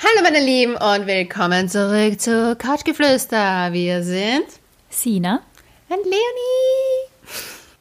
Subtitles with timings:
[0.00, 3.72] Hallo meine Lieben und willkommen zurück zu Couchgeflüster.
[3.72, 4.44] Wir sind
[4.90, 5.40] Sina
[5.88, 7.10] und Leonie.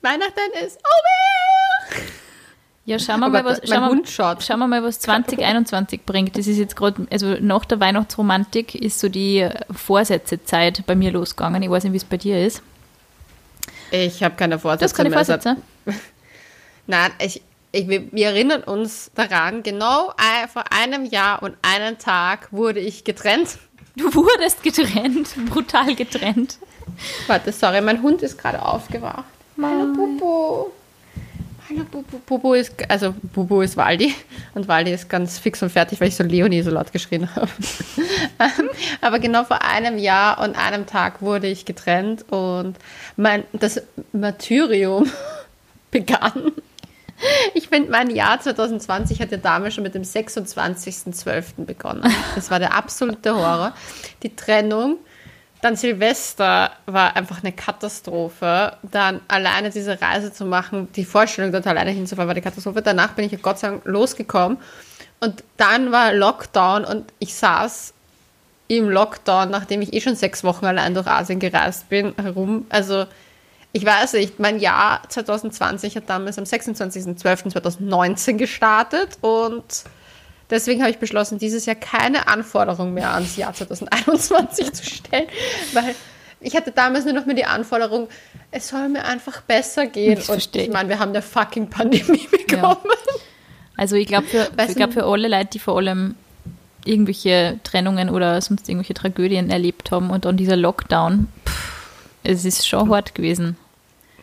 [0.02, 2.02] Weihnachten ist over.
[2.86, 6.36] Ja, schauen wir, mal, was, schauen, wir, schauen wir mal, was 2021 bringt.
[6.36, 11.62] Das ist jetzt gerade, also nach der Weihnachtsromantik ist so die Vorsätzezeit bei mir losgegangen.
[11.62, 12.64] Ich weiß nicht, wie es bei dir ist.
[13.92, 14.80] Ich habe keine Vorsätze.
[14.80, 15.58] Du hast keine Vorsätze?
[16.88, 17.44] Nein, ich,
[17.78, 20.12] ich, wir erinnern uns daran, genau
[20.52, 23.60] vor einem Jahr und einen Tag wurde ich getrennt.
[23.96, 26.58] Du wurdest getrennt, brutal getrennt.
[27.28, 29.26] Warte, sorry, mein Hund ist gerade aufgewacht.
[29.62, 30.72] Hallo Bubu.
[31.70, 32.18] Hallo Bubu.
[32.26, 34.16] Bubu ist, also Bubu ist Waldi
[34.56, 37.50] und Waldi ist ganz fix und fertig, weil ich so Leonie so laut geschrien habe.
[39.02, 42.78] Aber genau vor einem Jahr und einem Tag wurde ich getrennt und
[43.18, 43.82] mein, das
[44.14, 45.12] Martyrium
[45.92, 46.54] begann.
[47.54, 51.66] Ich finde, mein Jahr 2020 hat ja damals schon mit dem 26.12.
[51.66, 52.04] begonnen.
[52.36, 53.74] Das war der absolute Horror.
[54.24, 54.98] Die Trennung,
[55.62, 58.78] dann Silvester war einfach eine Katastrophe.
[58.84, 62.82] Dann alleine diese Reise zu machen, die Vorstellung, dort alleine hinzufahren, war die Katastrophe.
[62.82, 64.60] Danach bin ich Gott sei Dank losgekommen.
[65.20, 67.94] Und dann war Lockdown und ich saß
[68.68, 72.68] im Lockdown, nachdem ich eh schon sechs Wochen allein durch Asien gereist bin, herum.
[72.70, 73.06] Also
[73.78, 79.84] ich weiß nicht, mein Jahr 2020 hat damals am 26.12.2019 gestartet und
[80.50, 85.28] deswegen habe ich beschlossen, dieses Jahr keine Anforderung mehr ans Jahr 2021 zu stellen,
[85.74, 85.94] weil
[86.40, 88.08] ich hatte damals nur noch mal die Anforderung,
[88.50, 90.18] es soll mir einfach besser gehen.
[90.18, 92.78] Ich und ich meine, wir haben eine fucking Pandemie bekommen.
[92.84, 93.20] Ja.
[93.76, 96.16] Also ich glaube für, glaub für alle Leute, die vor allem
[96.84, 101.78] irgendwelche Trennungen oder sonst irgendwelche Tragödien erlebt haben und dann dieser Lockdown, pff,
[102.24, 103.56] es ist schon hart gewesen.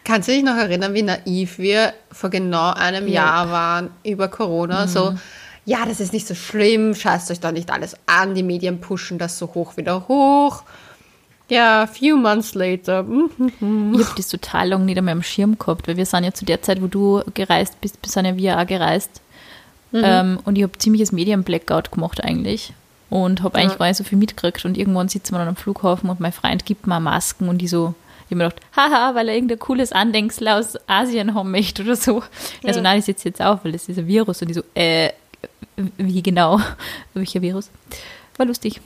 [0.04, 3.24] Kannst du dich noch erinnern, wie naiv wir vor genau einem ja.
[3.24, 4.84] Jahr waren über Corona?
[4.84, 4.88] Mhm.
[4.90, 5.14] So,
[5.64, 9.18] ja, das ist nicht so schlimm, scheißt euch da nicht alles an, die Medien pushen
[9.18, 10.62] das so hoch wieder hoch.
[11.48, 13.02] Ja, few months later.
[13.02, 13.94] Mhm.
[13.94, 16.44] Ich habe das total lange nicht einmal am Schirm gehabt, weil wir sind ja zu
[16.44, 19.20] der Zeit, wo du gereist bist, sind ja wir auch gereist.
[19.92, 20.02] Mhm.
[20.04, 22.72] Ähm, und ich habe ziemliches Medien-Blackout gemacht eigentlich.
[23.10, 23.78] Und habe eigentlich ja.
[23.78, 24.64] gar nicht so viel mitgekriegt.
[24.64, 27.68] Und irgendwann sitzen wir dann am Flughafen und mein Freund gibt mir Masken und die
[27.68, 27.94] so,
[28.26, 31.96] ich habe mir gedacht, haha, weil er irgendein cooles Andenksel aus Asien haben möchte oder
[31.96, 32.20] so.
[32.62, 32.68] Ja.
[32.68, 34.40] Also nein, ich sitze jetzt auf, weil das ist ein Virus.
[34.40, 35.10] Und die so, äh,
[35.76, 36.60] wie genau?
[37.14, 37.70] Welcher Virus?
[38.36, 38.80] War lustig.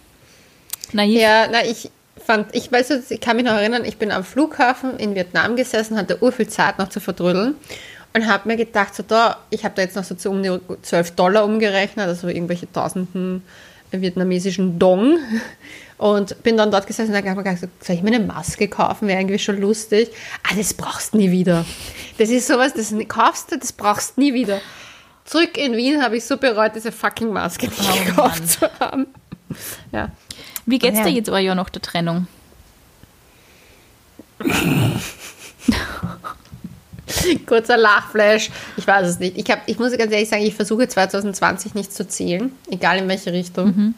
[0.92, 1.20] Naiv.
[1.20, 1.90] Ja, na, ich
[2.24, 5.96] fand, ich weiß, ich kann mich noch erinnern, ich bin am Flughafen in Vietnam gesessen,
[5.96, 7.54] hatte ur viel Zeit noch zu verdrüdeln
[8.14, 10.58] und habe mir gedacht, so da, ich habe da jetzt noch so zu um die
[10.82, 13.42] 12 Dollar umgerechnet, also irgendwelche tausenden
[13.90, 15.18] vietnamesischen Dong
[15.98, 19.08] und bin dann dort gesessen und habe mir gedacht, soll ich mir eine Maske kaufen?
[19.08, 20.10] Wäre irgendwie schon lustig.
[20.44, 21.64] Ah, das brauchst du nie wieder.
[22.18, 24.60] Das ist sowas, das kaufst du, das brauchst du nie wieder.
[25.24, 28.48] Zurück in Wien habe ich so bereut, diese fucking Maske nicht oh, gekauft Mann.
[28.48, 29.06] zu haben.
[29.92, 30.10] Ja.
[30.66, 32.26] Wie geht's dir jetzt aber ja nach der Trennung?
[37.46, 38.50] Kurzer Lachflash.
[38.76, 39.36] Ich weiß es nicht.
[39.36, 43.08] Ich, hab, ich muss ganz ehrlich sagen, ich versuche 2020 nicht zu zählen, egal in
[43.08, 43.66] welche Richtung.
[43.66, 43.94] Mhm.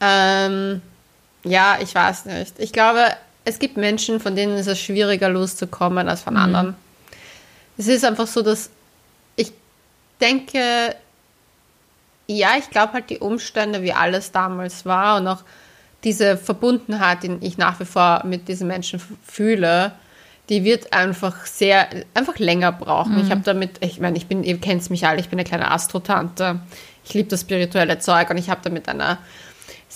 [0.00, 0.82] Ähm,
[1.44, 2.58] ja, ich weiß nicht.
[2.58, 3.06] Ich glaube,
[3.44, 6.40] es gibt Menschen, von denen ist es schwieriger loszukommen als von mhm.
[6.40, 6.76] anderen.
[7.76, 8.70] Es ist einfach so, dass
[9.36, 9.52] ich
[10.20, 10.94] denke,
[12.26, 15.42] ja, ich glaube halt die Umstände, wie alles damals war und auch
[16.04, 19.92] diese Verbundenheit, die ich nach wie vor mit diesen Menschen fühle,
[20.48, 23.14] die wird einfach sehr, einfach länger brauchen.
[23.14, 23.22] Mhm.
[23.22, 25.70] Ich habe damit, ich meine, ich bin, ihr kennt mich alle, ich bin eine kleine
[25.70, 26.60] Astrotante.
[27.04, 29.18] Ich liebe das spirituelle Zeug und ich habe da mit einer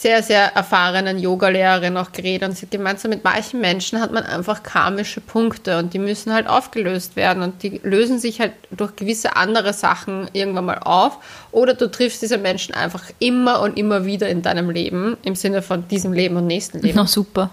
[0.00, 4.12] sehr, sehr erfahrenen Yogalehrerin auch geredet und sie hat gemeint, so mit manchen Menschen hat
[4.12, 8.53] man einfach karmische Punkte und die müssen halt aufgelöst werden und die lösen sich halt
[8.70, 11.19] durch gewisse andere Sachen irgendwann mal auf
[11.50, 15.62] oder du triffst diese Menschen einfach immer und immer wieder in deinem Leben, im Sinne
[15.62, 16.94] von diesem Leben und nächsten Leben.
[16.97, 17.50] Na super.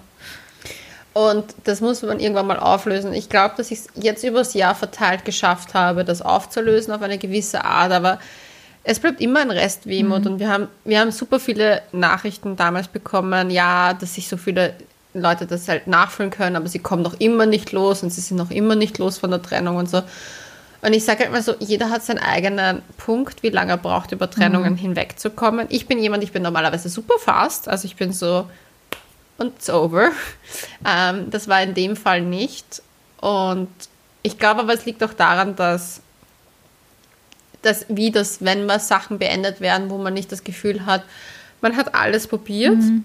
[1.15, 3.13] Und das muss man irgendwann mal auflösen.
[3.13, 7.17] Ich glaube, dass ich es jetzt übers Jahr verteilt geschafft habe, das aufzulösen auf eine
[7.17, 8.19] gewisse Art, aber
[8.83, 10.31] es bleibt immer ein Rest Wehmut mhm.
[10.31, 14.73] und wir haben, wir haben super viele Nachrichten damals bekommen, ja, dass sich so viele
[15.13, 18.35] Leute das halt nachfühlen können, aber sie kommen noch immer nicht los und sie sind
[18.35, 20.03] noch immer nicht los von der Trennung und so.
[20.81, 24.11] Und ich sage halt mal so, jeder hat seinen eigenen Punkt, wie lange er braucht,
[24.11, 24.77] über Trennungen mhm.
[24.79, 25.67] hinwegzukommen.
[25.69, 28.47] Ich bin jemand, ich bin normalerweise super fast, also ich bin so
[29.37, 30.11] und it's over.
[30.85, 32.81] Ähm, das war in dem Fall nicht.
[33.19, 33.69] Und
[34.23, 36.01] ich glaube aber, es liegt auch daran, dass
[37.65, 41.03] dass, wie das, wenn mal Sachen beendet werden, wo man nicht das Gefühl hat,
[41.61, 43.03] man hat alles probiert, mhm.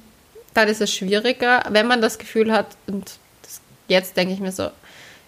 [0.55, 1.65] dann ist es schwieriger.
[1.71, 4.71] Wenn man das Gefühl hat, und das, jetzt denke ich mir so,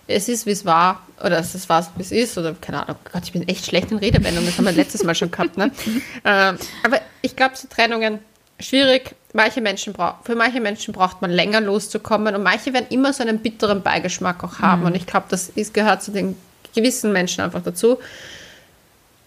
[0.07, 3.23] es ist, wie es war, oder es war, wie es ist, oder keine Ahnung, Gott,
[3.25, 5.71] ich bin echt schlecht in Redewendungen, das haben wir letztes Mal schon gehabt, ne?
[6.25, 8.19] ähm, aber ich glaube, so Trennungen,
[8.61, 13.23] schwierig, manche Menschen für manche Menschen braucht man länger loszukommen und manche werden immer so
[13.23, 14.81] einen bitteren Beigeschmack auch haben.
[14.81, 14.87] Mhm.
[14.89, 16.37] Und ich glaube, das ist, gehört zu den
[16.75, 17.99] gewissen Menschen einfach dazu.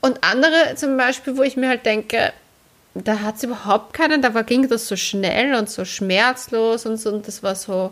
[0.01, 2.31] Und andere zum Beispiel, wo ich mir halt denke,
[2.93, 6.97] da hat es überhaupt keinen, da war, ging das so schnell und so schmerzlos und
[6.97, 7.91] so, und das war so,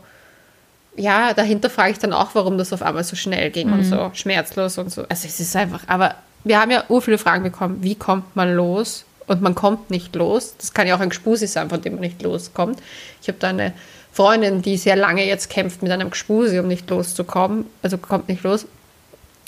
[0.96, 3.74] ja, dahinter frage ich dann auch, warum das auf einmal so schnell ging mhm.
[3.74, 5.02] und so schmerzlos und so.
[5.10, 8.54] Also es ist einfach, aber wir haben ja ur viele Fragen bekommen, wie kommt man
[8.54, 9.06] los?
[9.28, 10.56] Und man kommt nicht los.
[10.58, 12.82] Das kann ja auch ein Gespusi sein, von dem man nicht loskommt.
[13.22, 13.74] Ich habe da eine
[14.12, 17.66] Freundin, die sehr lange jetzt kämpft mit einem Gespusi, um nicht loszukommen.
[17.82, 18.66] Also kommt nicht los.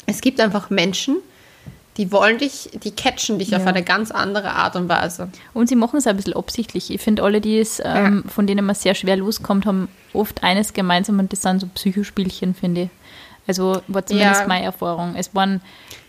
[0.07, 1.17] Es gibt einfach Menschen,
[1.97, 3.57] die wollen dich, die catchen dich ja.
[3.57, 5.29] auf eine ganz andere Art und Weise.
[5.53, 6.91] Und sie machen es ein bisschen absichtlich.
[6.91, 8.31] Ich finde, alle, die es, ähm, ja.
[8.31, 12.53] von denen man sehr schwer loskommt, haben oft eines gemeinsam und das sind so Psychospielchen,
[12.53, 12.89] finde ich.
[13.47, 14.47] Also war zumindest ja.
[14.47, 15.15] meine Erfahrung.
[15.15, 15.61] Es waren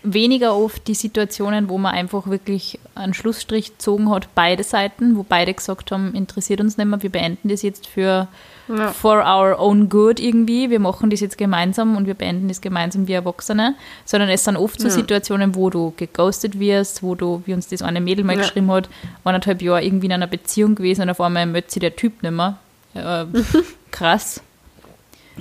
[0.03, 5.23] weniger oft die Situationen, wo man einfach wirklich einen Schlussstrich gezogen hat, beide Seiten, wo
[5.23, 8.27] beide gesagt haben, interessiert uns nicht mehr, wir beenden das jetzt für
[8.67, 8.91] ja.
[8.91, 13.07] for our own good irgendwie, wir machen das jetzt gemeinsam und wir beenden das gemeinsam
[13.07, 13.75] wie Erwachsene,
[14.05, 14.93] sondern es sind oft so ja.
[14.93, 18.41] Situationen, wo du geghostet wirst, wo du, wie uns das eine Mädel mal ja.
[18.41, 18.89] geschrieben hat,
[19.23, 22.31] anderthalb Jahre irgendwie in einer Beziehung gewesen und auf einmal möchte sie der Typ nicht
[22.31, 22.57] mehr.
[22.93, 23.25] Äh,
[23.91, 24.41] krass.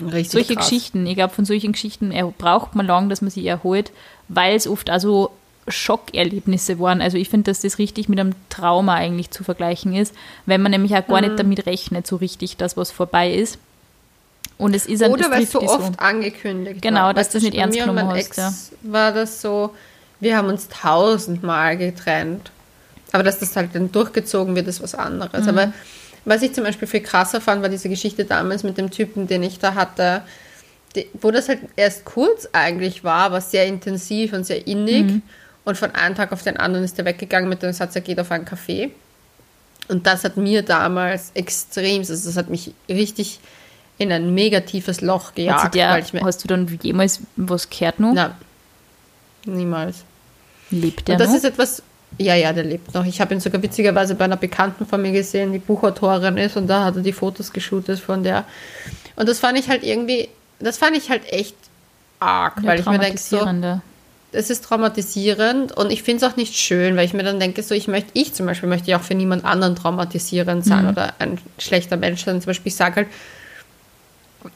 [0.00, 0.69] Richtig solche krass.
[0.69, 3.93] Geschichten, ich glaube, von solchen Geschichten braucht man lange, dass man sie erholt,
[4.28, 5.31] weil es oft also
[5.69, 7.00] Schockerlebnisse waren.
[7.00, 10.14] Also ich finde, dass das richtig mit einem Trauma eigentlich zu vergleichen ist,
[10.46, 11.28] wenn man nämlich auch gar mhm.
[11.28, 13.58] nicht damit rechnet, so richtig, dass was vorbei ist.
[14.58, 15.98] Und es ist ein, Oder weil es so oft so.
[15.98, 17.14] angekündigt Genau, war.
[17.14, 18.16] dass das nicht ernst genommen hast.
[18.16, 18.52] Ex ja.
[18.82, 19.75] war das so,
[20.20, 22.50] wir haben uns tausendmal getrennt.
[23.12, 25.44] Aber dass das halt dann durchgezogen wird, ist was anderes.
[25.44, 25.48] Mhm.
[25.48, 25.72] Aber
[26.26, 29.43] was ich zum Beispiel viel krasser fand, war diese Geschichte damals mit dem Typen, den
[29.44, 30.23] ich da hatte,
[30.94, 35.05] die, wo das halt erst kurz eigentlich war, aber sehr intensiv und sehr innig.
[35.05, 35.23] Mhm.
[35.64, 38.19] Und von einem Tag auf den anderen ist er weggegangen mit dem Satz, er geht
[38.20, 38.90] auf einen Café.
[39.88, 43.38] Und das hat mir damals extrem, also das hat mich richtig
[43.99, 45.75] in ein negatives Loch gejagt.
[45.75, 45.90] Der,
[46.22, 48.12] hast du dann jemals was gehört noch?
[48.12, 48.32] Nein,
[49.44, 50.05] niemals.
[50.70, 51.37] Lebt der Und das noch?
[51.37, 51.82] ist etwas,
[52.19, 53.05] ja, ja, der lebt noch.
[53.05, 56.67] Ich habe ihn sogar witzigerweise bei einer Bekannten von mir gesehen, die Buchautorin ist und
[56.67, 58.44] da hat er die Fotos geshootet von der.
[59.17, 61.56] Und das fand ich halt irgendwie, das fand ich halt echt
[62.19, 63.47] arg, ja, weil ich mir denke, so,
[64.32, 67.62] es ist traumatisierend und ich finde es auch nicht schön, weil ich mir dann denke,
[67.62, 70.91] so, ich möchte, ich zum Beispiel möchte ja auch für niemand anderen traumatisierend sein mhm.
[70.91, 72.41] oder ein schlechter Mensch sein.
[72.41, 73.08] Zum Beispiel, ich sage halt,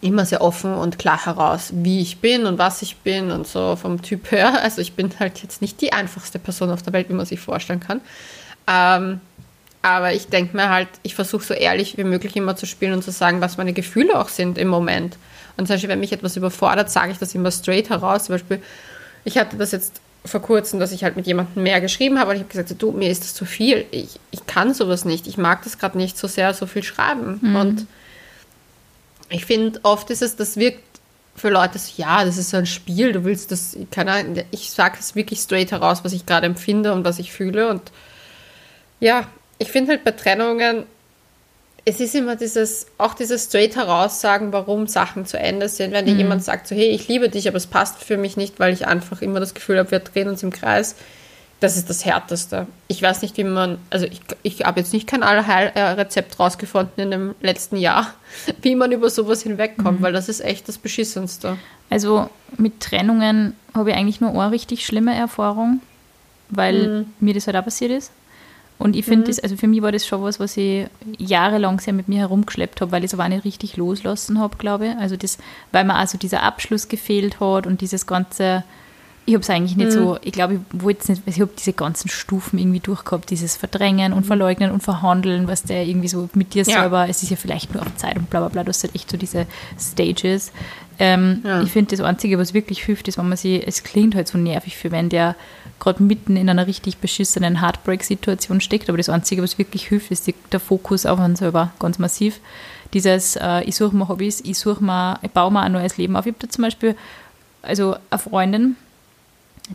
[0.01, 3.77] immer sehr offen und klar heraus, wie ich bin und was ich bin und so
[3.77, 4.53] vom Typ her.
[4.63, 7.41] Also ich bin halt jetzt nicht die einfachste Person auf der Welt, wie man sich
[7.41, 8.01] vorstellen kann.
[8.67, 9.21] Ähm,
[9.83, 13.03] aber ich denke mir halt, ich versuche so ehrlich wie möglich immer zu spielen und
[13.03, 15.17] zu sagen, was meine Gefühle auch sind im Moment.
[15.57, 18.25] Und zum Beispiel, wenn mich etwas überfordert, sage ich das immer straight heraus.
[18.25, 18.63] Zum Beispiel,
[19.25, 22.37] ich hatte das jetzt vor kurzem, dass ich halt mit jemandem mehr geschrieben habe und
[22.37, 23.87] ich habe gesagt, du, mir ist das zu viel.
[23.91, 25.27] Ich, ich kann sowas nicht.
[25.27, 27.39] Ich mag das gerade nicht so sehr, so viel schreiben.
[27.41, 27.57] Mhm.
[27.57, 27.87] Und
[29.31, 30.83] ich finde, oft ist es, das wirkt
[31.37, 34.97] für Leute so, ja, das ist so ein Spiel, du willst das, keine ich sage
[35.01, 37.71] es wirklich straight heraus, was ich gerade empfinde und was ich fühle.
[37.71, 37.83] Und
[38.99, 39.27] ja,
[39.59, 40.85] ich finde halt bei Trennungen,
[41.85, 45.93] es ist immer dieses, auch dieses straight heraussagen, warum Sachen zu Ende sind.
[45.93, 46.19] Wenn dir mhm.
[46.19, 48.87] jemand sagt, so, hey, ich liebe dich, aber es passt für mich nicht, weil ich
[48.87, 50.95] einfach immer das Gefühl habe, wir drehen uns im Kreis
[51.61, 52.67] das ist das Härteste.
[52.89, 57.11] Ich weiß nicht, wie man, also ich, ich habe jetzt nicht kein Allheilrezept rausgefunden in
[57.11, 58.13] dem letzten Jahr,
[58.63, 60.03] wie man über sowas hinwegkommt, mhm.
[60.03, 61.59] weil das ist echt das Beschissenste.
[61.91, 65.81] Also mit Trennungen habe ich eigentlich nur eine richtig schlimme Erfahrung,
[66.49, 67.07] weil mhm.
[67.21, 68.11] mir das halt auch passiert ist.
[68.79, 69.27] Und ich finde mhm.
[69.27, 70.87] das, also für mich war das schon was, was ich
[71.19, 74.57] jahrelang sehr mit mir herumgeschleppt habe, weil ich es aber auch nicht richtig loslassen habe,
[74.57, 74.97] glaube ich.
[74.97, 75.37] Also das,
[75.71, 78.65] weil mir also dieser Abschluss gefehlt hat und dieses ganze,
[79.27, 79.95] ich habe es eigentlich nicht mhm.
[79.95, 84.13] so, ich glaube, ich wollte nicht, ich habe diese ganzen Stufen irgendwie durchgehabt, dieses Verdrängen
[84.13, 84.29] und mhm.
[84.29, 86.81] Verleugnen und Verhandeln, was der irgendwie so mit dir ja.
[86.81, 89.11] selber, es ist ja vielleicht nur auf Zeit und bla bla bla, das sind echt
[89.11, 89.47] so diese
[89.79, 90.53] Stages.
[90.99, 91.63] Ähm, ja.
[91.63, 94.37] Ich finde, das Einzige, was wirklich hilft, ist, wenn man sich, es klingt halt so
[94.37, 95.37] nervig für wenn der
[95.79, 100.27] gerade mitten in einer richtig beschissenen Heartbreak-Situation steckt, aber das Einzige, was wirklich hilft, ist
[100.27, 102.41] die, der Fokus auf einen selber, ganz massiv.
[102.93, 106.17] Dieses, äh, ich suche mir Hobbys, ich suche mir, ich baue mir ein neues Leben
[106.17, 106.27] auf.
[106.27, 106.97] Ich habe da zum Beispiel,
[107.63, 108.77] also eine Freundin,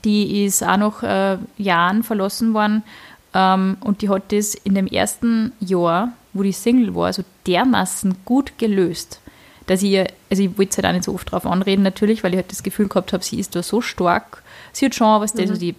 [0.04, 2.84] die ist auch nach äh, Jahren verlassen worden
[3.34, 8.16] ähm, und die hat das in dem ersten Jahr, wo die Single war, so dermaßen
[8.26, 9.20] gut gelöst,
[9.68, 10.00] dass ich,
[10.30, 12.52] also ich wollte es halt auch nicht so oft drauf anreden natürlich, weil ich halt
[12.52, 14.44] das Gefühl gehabt habe, sie ist da so stark.
[14.72, 15.42] Sie hat schon was, mhm.
[15.42, 15.76] also die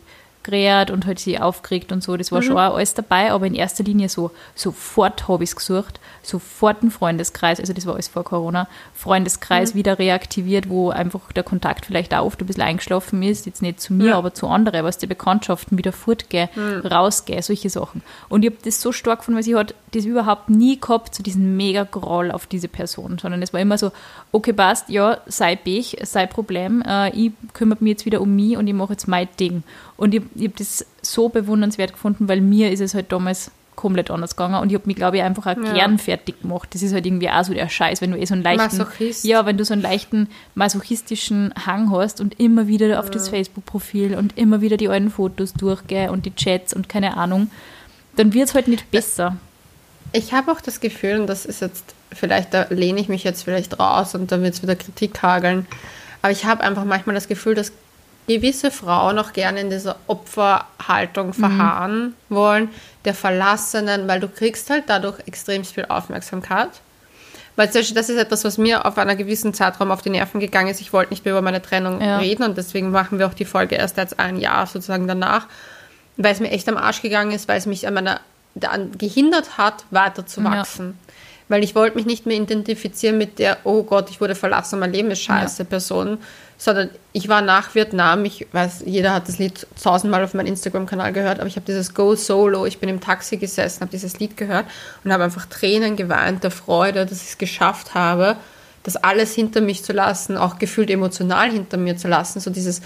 [0.46, 2.16] gerät und halt sie aufgeregt und so.
[2.16, 2.44] Das war mhm.
[2.44, 6.82] schon auch alles dabei, aber in erster Linie so, sofort habe ich es gesucht, sofort
[6.82, 9.78] ein Freundeskreis, also das war alles vor Corona, Freundeskreis mhm.
[9.78, 13.80] wieder reaktiviert, wo einfach der Kontakt vielleicht auch oft ein bisschen eingeschlafen ist, jetzt nicht
[13.80, 14.18] zu mir, ja.
[14.18, 16.86] aber zu anderen, was die Bekanntschaften wieder fortgehen, mhm.
[16.86, 18.02] rausgehen, solche Sachen.
[18.28, 21.22] Und ich habe das so stark von, weil sie hat das überhaupt nie gehabt, so
[21.22, 23.92] diesen mega Groll auf diese Person, sondern es war immer so,
[24.32, 28.56] okay, passt, ja, sei Pech, sei Problem, äh, ich kümmere mich jetzt wieder um mich
[28.56, 29.62] und ich mache jetzt mein Ding.
[29.96, 34.10] Und ich, ich habe das so bewundernswert gefunden, weil mir ist es halt damals komplett
[34.10, 35.72] anders gegangen und ich habe mich, glaube ich, einfach auch ja.
[35.72, 36.68] gern fertig gemacht.
[36.72, 39.24] Das ist halt irgendwie auch so der Scheiß, wenn du eh so einen leichten, Masochist.
[39.24, 43.00] ja, wenn du so einen leichten masochistischen Hang hast und immer wieder ja.
[43.00, 47.16] auf das Facebook-Profil und immer wieder die alten Fotos durchgehst und die Chats und keine
[47.16, 47.50] Ahnung,
[48.16, 49.36] dann wird es halt nicht besser.
[50.12, 53.42] Ich habe auch das Gefühl, und das ist jetzt, vielleicht da lehne ich mich jetzt
[53.42, 55.66] vielleicht raus und dann wird es wieder Kritik hageln,
[56.22, 57.72] aber ich habe einfach manchmal das Gefühl, dass
[58.26, 62.34] gewisse Frauen auch gerne in dieser Opferhaltung verharren mhm.
[62.34, 62.68] wollen,
[63.04, 66.70] der Verlassenen, weil du kriegst halt dadurch extrem viel Aufmerksamkeit.
[67.56, 70.82] Weil das ist etwas, was mir auf einer gewissen Zeitraum auf die Nerven gegangen ist.
[70.82, 72.18] Ich wollte nicht mehr über meine Trennung ja.
[72.18, 75.46] reden und deswegen machen wir auch die Folge erst jetzt ein Jahr sozusagen danach,
[76.18, 78.20] weil es mir echt am Arsch gegangen ist, weil es mich an meiner
[78.54, 80.86] daran gehindert hat, weiter zu wachsen.
[80.88, 81.14] Ja.
[81.48, 84.92] Weil ich wollte mich nicht mehr identifizieren mit der, oh Gott, ich wurde verlassen, mein
[84.92, 85.68] Leben ist scheiße ja.
[85.68, 86.18] Person,
[86.58, 91.12] sondern ich war nach Vietnam, ich weiß, jeder hat das Lied tausendmal auf meinem Instagram-Kanal
[91.12, 94.36] gehört, aber ich habe dieses Go Solo, ich bin im Taxi gesessen, habe dieses Lied
[94.36, 94.66] gehört
[95.04, 98.36] und habe einfach Tränen geweint der Freude, dass ich es geschafft habe,
[98.84, 102.80] das alles hinter mich zu lassen, auch gefühlt emotional hinter mir zu lassen, so dieses,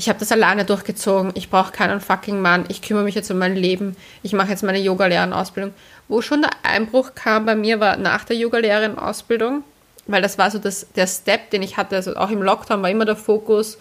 [0.00, 3.38] ich habe das alleine durchgezogen, ich brauche keinen fucking Mann, ich kümmere mich jetzt um
[3.38, 5.74] mein Leben, ich mache jetzt meine Yoga-Lehrerausbildung.
[6.08, 9.62] Wo schon der Einbruch kam bei mir, war nach der Yoga-Lehrerausbildung,
[10.06, 12.90] weil das war so das, der Step, den ich hatte, also auch im Lockdown war
[12.90, 13.78] immer der Fokus,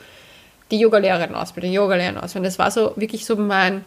[0.71, 2.43] die Yoga-Lehrerausbildung, Yoga-Lehrerausbildung.
[2.43, 3.83] Das war so wirklich so mein,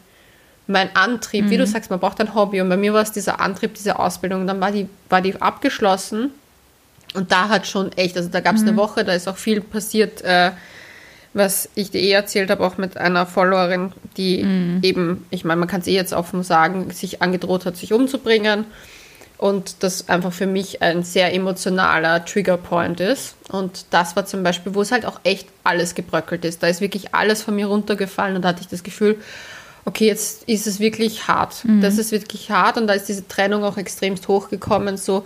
[0.66, 1.44] mein Antrieb.
[1.44, 1.50] Mhm.
[1.50, 1.70] Wie du mhm.
[1.70, 4.42] sagst, man braucht ein Hobby und bei mir war es dieser Antrieb, diese Ausbildung.
[4.42, 6.30] Und dann war die, war die abgeschlossen
[7.14, 8.68] und da hat schon echt, also da gab es mhm.
[8.68, 10.52] eine Woche, da ist auch viel passiert, äh,
[11.34, 14.78] was ich dir eh erzählt habe, auch mit einer Followerin, die mhm.
[14.82, 18.64] eben, ich meine, man kann es eh jetzt offen sagen, sich angedroht hat, sich umzubringen.
[19.42, 23.34] Und das einfach für mich ein sehr emotionaler Triggerpoint ist.
[23.50, 26.62] Und das war zum Beispiel, wo es halt auch echt alles gebröckelt ist.
[26.62, 29.20] Da ist wirklich alles von mir runtergefallen und da hatte ich das Gefühl,
[29.84, 31.64] okay, jetzt ist es wirklich hart.
[31.64, 31.80] Mhm.
[31.80, 34.96] Das ist wirklich hart und da ist diese Trennung auch extremst hochgekommen.
[34.96, 35.24] So,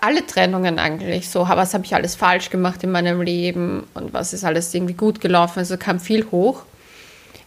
[0.00, 4.32] alle Trennungen eigentlich so, was habe ich alles falsch gemacht in meinem Leben und was
[4.32, 6.62] ist alles irgendwie gut gelaufen, also kam viel hoch.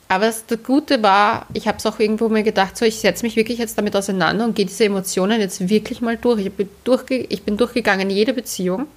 [0.09, 3.35] Aber das Gute war, ich habe es auch irgendwo mir gedacht, so ich setze mich
[3.35, 6.45] wirklich jetzt damit auseinander und gehe diese Emotionen jetzt wirklich mal durch.
[6.45, 8.87] Ich bin, durchge ich bin durchgegangen, jede Beziehung,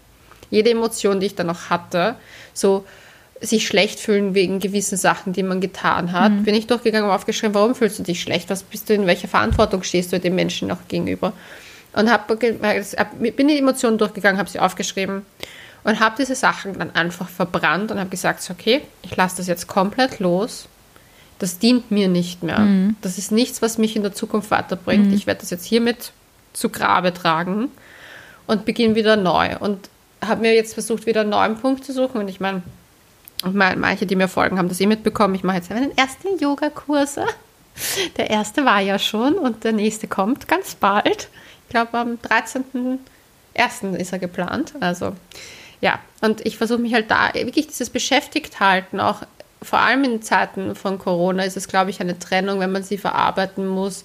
[0.50, 2.14] jede Emotion, die ich dann noch hatte,
[2.55, 2.85] so
[3.40, 6.45] sich schlecht fühlen wegen gewissen Sachen, die man getan hat, mhm.
[6.45, 9.29] bin ich durchgegangen und aufgeschrieben, warum fühlst du dich schlecht, was bist du, in welcher
[9.29, 11.33] Verantwortung stehst du dem Menschen noch gegenüber
[11.93, 15.25] und hab, bin die Emotionen durchgegangen, habe sie aufgeschrieben
[15.85, 19.67] und habe diese Sachen dann einfach verbrannt und habe gesagt, okay, ich lasse das jetzt
[19.67, 20.69] komplett los.
[21.40, 22.61] Das dient mir nicht mehr.
[22.61, 22.97] Mhm.
[23.00, 25.09] Das ist nichts, was mich in der Zukunft weiterbringt.
[25.09, 25.14] Mhm.
[25.14, 26.12] Ich werde das jetzt hiermit
[26.52, 27.68] zu Grabe tragen
[28.47, 29.56] und beginne wieder neu.
[29.59, 29.88] Und
[30.25, 32.20] habe mir jetzt versucht, wieder einen neuen Punkt zu suchen.
[32.20, 32.62] Und ich meine,
[33.42, 35.35] manche, die mir folgen, haben das eh mitbekommen.
[35.35, 37.25] Ich mache jetzt meinen ersten Yogakurse.
[38.16, 41.28] Der erste war ja schon und der nächste kommt ganz bald
[41.70, 43.97] glaube, am 13.01.
[43.97, 44.75] ist er geplant.
[44.80, 45.16] Also
[45.80, 49.23] ja, und ich versuche mich halt da wirklich dieses beschäftigt halten, auch
[49.62, 52.99] vor allem in Zeiten von Corona ist es, glaube ich, eine Trennung, wenn man sie
[52.99, 54.05] verarbeiten muss,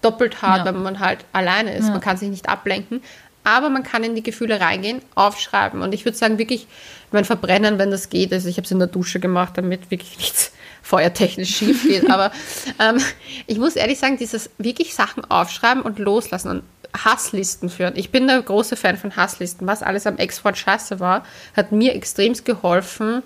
[0.00, 0.64] doppelt hart, ja.
[0.66, 1.86] wenn man halt alleine ist.
[1.86, 1.92] Ja.
[1.92, 3.02] Man kann sich nicht ablenken,
[3.44, 5.82] aber man kann in die Gefühle reingehen, aufschreiben.
[5.82, 6.66] Und ich würde sagen, wirklich,
[7.10, 10.16] mein Verbrennen, wenn das geht, also ich habe es in der Dusche gemacht, damit wirklich
[10.18, 10.52] nichts
[10.82, 12.10] feuertechnisch schief geht.
[12.10, 12.30] aber
[12.78, 12.98] ähm,
[13.46, 16.62] ich muss ehrlich sagen, dieses wirklich Sachen aufschreiben und loslassen und
[16.96, 17.94] Hasslisten führen.
[17.96, 19.66] Ich bin der große Fan von Hasslisten.
[19.66, 23.22] Was alles am Ex-Freund scheiße war, hat mir extremst geholfen,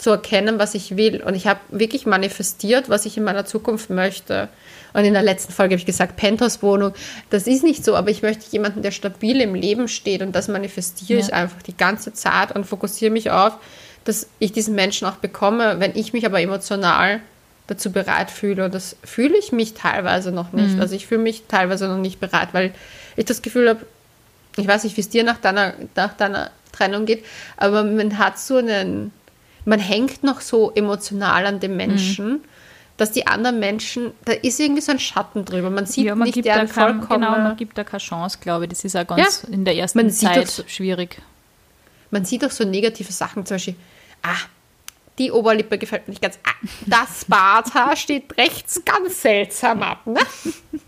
[0.00, 1.22] zu erkennen, was ich will.
[1.22, 4.48] Und ich habe wirklich manifestiert, was ich in meiner Zukunft möchte.
[4.92, 6.94] Und in der letzten Folge habe ich gesagt, Penthouse-Wohnung,
[7.28, 10.22] das ist nicht so, aber ich möchte jemanden, der stabil im Leben steht.
[10.22, 11.26] Und das manifestiere ja.
[11.26, 13.52] ich einfach die ganze Zeit und fokussiere mich auf,
[14.04, 17.20] dass ich diesen Menschen auch bekomme, wenn ich mich aber emotional
[17.66, 18.64] dazu bereit fühle.
[18.64, 20.76] Und das fühle ich mich teilweise noch nicht.
[20.76, 20.80] Mhm.
[20.80, 22.72] Also ich fühle mich teilweise noch nicht bereit, weil
[23.16, 23.86] ich das Gefühl habe,
[24.56, 27.24] ich weiß nicht, wie es dir nach deiner, nach deiner Trennung geht,
[27.56, 29.12] aber man hat so einen,
[29.64, 32.28] man hängt noch so emotional an dem Menschen.
[32.28, 32.40] Mhm.
[32.96, 35.70] Dass die anderen Menschen, da ist irgendwie so ein Schatten drüber.
[35.70, 37.22] Man sieht ja, man nicht deren vollkommen.
[37.22, 38.70] Genau, man gibt da keine Chance, glaube ich.
[38.70, 41.16] Das ist auch ganz ja, in der ersten Zeit so, schwierig.
[42.10, 43.76] Man sieht auch so negative Sachen, zum Beispiel,
[44.22, 44.36] ah,
[45.18, 46.38] die Oberlippe gefällt mir nicht ganz.
[46.44, 50.20] Ah, das Barthaar steht rechts ganz seltsam ab, ne?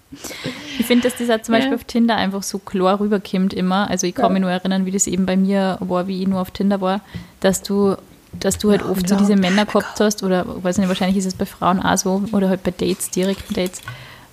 [0.78, 1.76] Ich finde, dass das auch zum Beispiel ja.
[1.76, 3.88] auf Tinder einfach so klar rüberkommt immer.
[3.88, 4.28] Also ich kann ja.
[4.30, 7.00] mich nur erinnern, wie das eben bei mir war, wie ich nur auf Tinder war,
[7.40, 7.96] dass du
[8.32, 11.34] dass du halt oft so diese Männer gehabt hast, oder weiß nicht, wahrscheinlich ist es
[11.34, 13.82] bei Frauen auch so, oder halt bei Dates, direkten Dates,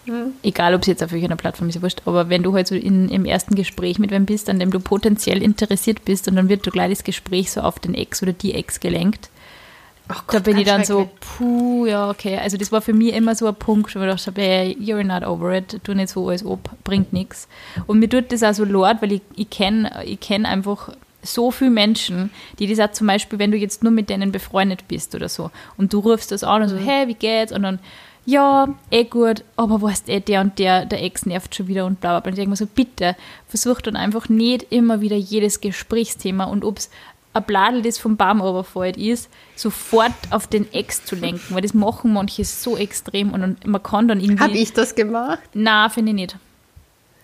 [0.05, 0.33] mhm.
[0.43, 3.09] egal ob es jetzt auf welcher Plattform ist, wurscht, aber wenn du halt so in,
[3.09, 6.65] im ersten Gespräch mit wem bist, an dem du potenziell interessiert bist und dann wird
[6.65, 9.29] du gleich das Gespräch so auf den Ex oder die Ex gelenkt,
[10.09, 12.39] Gott, da bin ich dann so, puh, ja, okay.
[12.39, 15.23] Also das war für mich immer so ein Punkt, wo ich dachte, hey, you're not
[15.23, 17.47] over it, tu nicht so als ob, bringt nichts.
[17.85, 20.89] Und mir tut das auch so leid, weil ich, ich kenne ich kenn einfach
[21.21, 24.87] so viele Menschen, die das auch zum Beispiel, wenn du jetzt nur mit denen befreundet
[24.87, 26.85] bist oder so und du rufst das an und so, mhm.
[26.85, 27.51] hey, wie geht's?
[27.51, 27.79] Und dann,
[28.25, 31.99] ja, eh gut, aber weißt eh, der und der, der Ex nervt schon wieder und
[31.99, 32.29] bla bla bla.
[32.29, 33.15] Und ich denke mir so, bitte,
[33.47, 36.89] versuch dann einfach nicht immer wieder jedes Gesprächsthema und ob es
[37.33, 41.73] ein Bladel, das vom Baum runterfällt, ist, sofort auf den Ex zu lenken, weil das
[41.73, 44.43] machen manche so extrem und man kann dann irgendwie...
[44.43, 45.39] Habe ich das gemacht?
[45.53, 46.35] Nein, finde ich nicht.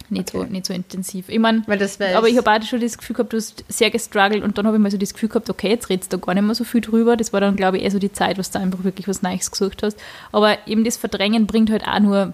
[0.09, 0.45] Nicht, okay.
[0.45, 1.29] so, nicht so intensiv.
[1.29, 4.57] Ich meine, aber ich habe auch schon das Gefühl gehabt, du hast sehr gestruggelt und
[4.57, 6.55] dann habe ich mal so das Gefühl gehabt, okay, jetzt redest du gar nicht mehr
[6.55, 7.17] so viel drüber.
[7.17, 9.50] Das war dann, glaube ich, eher so die Zeit, was du einfach wirklich was Neues
[9.50, 9.97] gesucht hast.
[10.31, 12.33] Aber eben das Verdrängen bringt halt auch nur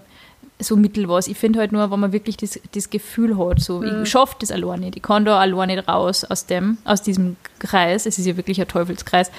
[0.58, 1.28] so mittel was.
[1.28, 4.02] Ich finde halt nur, wenn man wirklich das, das Gefühl hat, so, mhm.
[4.02, 7.36] ich schaffe das allein nicht, ich kann da allein nicht raus aus, dem, aus diesem
[7.58, 9.30] Kreis, es ist ja wirklich ein Teufelskreis,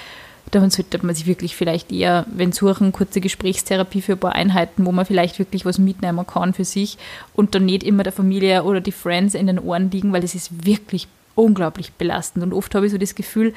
[0.61, 4.85] dann sollte man sich wirklich vielleicht eher, wenn suchen, kurze Gesprächstherapie für ein paar Einheiten,
[4.85, 6.97] wo man vielleicht wirklich was mitnehmen kann für sich
[7.33, 10.35] und dann nicht immer der Familie oder die Friends in den Ohren liegen, weil das
[10.35, 12.43] ist wirklich unglaublich belastend.
[12.43, 13.53] Und oft habe ich so das Gefühl,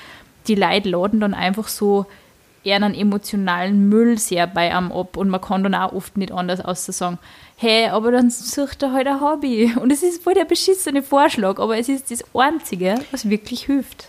[0.48, 2.06] die Leute laden dann einfach so
[2.64, 6.32] eher einen emotionalen Müll sehr bei einem ab und man kann dann auch oft nicht
[6.32, 7.18] anders außer sagen,
[7.56, 9.72] hey, aber dann sucht er halt ein Hobby.
[9.80, 14.08] Und es ist voll der beschissene Vorschlag, aber es ist das Einzige, was wirklich hilft.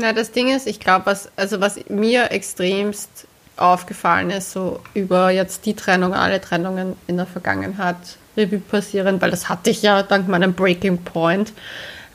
[0.00, 3.26] Na, das Ding ist, ich glaube, was, also was mir extremst
[3.56, 7.96] aufgefallen ist, so über jetzt die Trennung, alle Trennungen in der Vergangenheit
[8.36, 11.52] Revue passieren, weil das hatte ich ja dank meinem Breaking Point.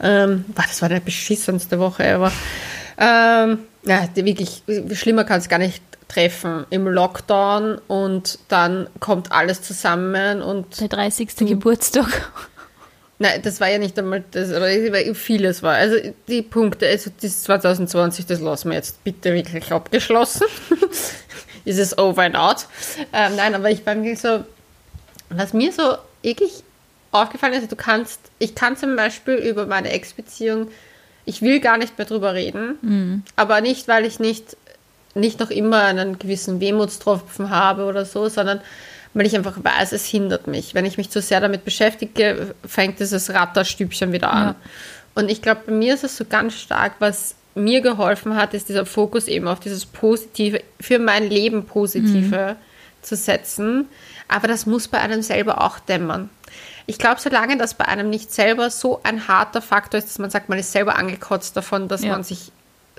[0.02, 2.32] Ähm, das war der beschissenste Woche aber
[2.98, 4.64] ähm, ja, wirklich,
[4.94, 10.80] schlimmer kann es gar nicht treffen im Lockdown und dann kommt alles zusammen und.
[10.80, 11.36] Der 30.
[11.36, 12.32] Du, Geburtstag.
[13.24, 14.68] Nein, das war ja nicht einmal das, aber
[15.16, 15.76] vieles war.
[15.76, 15.96] Also
[16.28, 20.46] die Punkte, also das 2020, das lassen wir jetzt bitte wirklich abgeschlossen.
[21.66, 22.68] Ist es over and out?
[23.14, 24.44] Ähm, nein, aber ich war mir so,
[25.30, 26.52] was mir so wirklich
[27.14, 30.68] aufgefallen ist, du kannst, ich kann zum Beispiel über meine Ex-Beziehung,
[31.24, 33.24] ich will gar nicht mehr drüber reden, mhm.
[33.38, 34.58] aber nicht, weil ich nicht
[35.16, 38.62] nicht noch immer einen gewissen Wehmutstropfen habe oder so, sondern
[39.14, 40.74] weil ich einfach weiß, es hindert mich.
[40.74, 44.48] Wenn ich mich zu sehr damit beschäftige, fängt dieses Ratterstübchen wieder an.
[44.48, 44.56] Ja.
[45.16, 48.70] Und ich glaube, bei mir ist es so ganz stark, was mir geholfen hat, ist
[48.70, 53.04] dieser Fokus eben auf dieses Positive, für mein Leben Positive mhm.
[53.04, 53.88] zu setzen.
[54.28, 56.30] Aber das muss bei einem selber auch dämmern.
[56.86, 60.32] Ich glaube, solange das bei einem nicht selber so ein harter Faktor ist, dass man
[60.32, 62.12] sagt, man ist selber angekotzt davon, dass ja.
[62.12, 62.52] man sich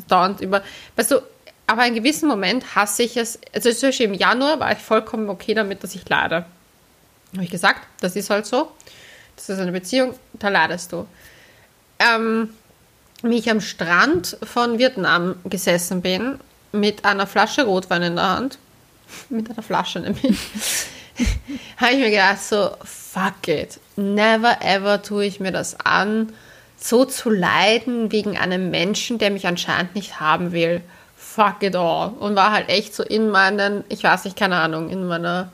[0.08, 0.62] dauernd über.
[0.96, 1.20] Weißt du,
[1.66, 3.38] aber in gewissem Moment hasse ich es.
[3.52, 6.44] Also zum Beispiel im Januar war ich vollkommen okay damit, dass ich leide.
[7.32, 8.70] Habe ich gesagt, das ist halt so.
[9.36, 11.06] Das ist eine Beziehung, da leidest du.
[11.98, 12.50] Ähm,
[13.22, 16.38] wie ich am Strand von Vietnam gesessen bin,
[16.72, 18.58] mit einer Flasche Rotwein in der Hand,
[19.30, 20.38] mit einer Flasche nämlich,
[21.78, 26.32] habe ich mir gedacht, so, fuck it, never ever tue ich mir das an,
[26.76, 30.82] so zu leiden wegen einem Menschen, der mich anscheinend nicht haben will
[31.34, 32.10] fuck it all.
[32.20, 35.50] Und war halt echt so in meinen, ich weiß nicht, keine Ahnung, in meiner,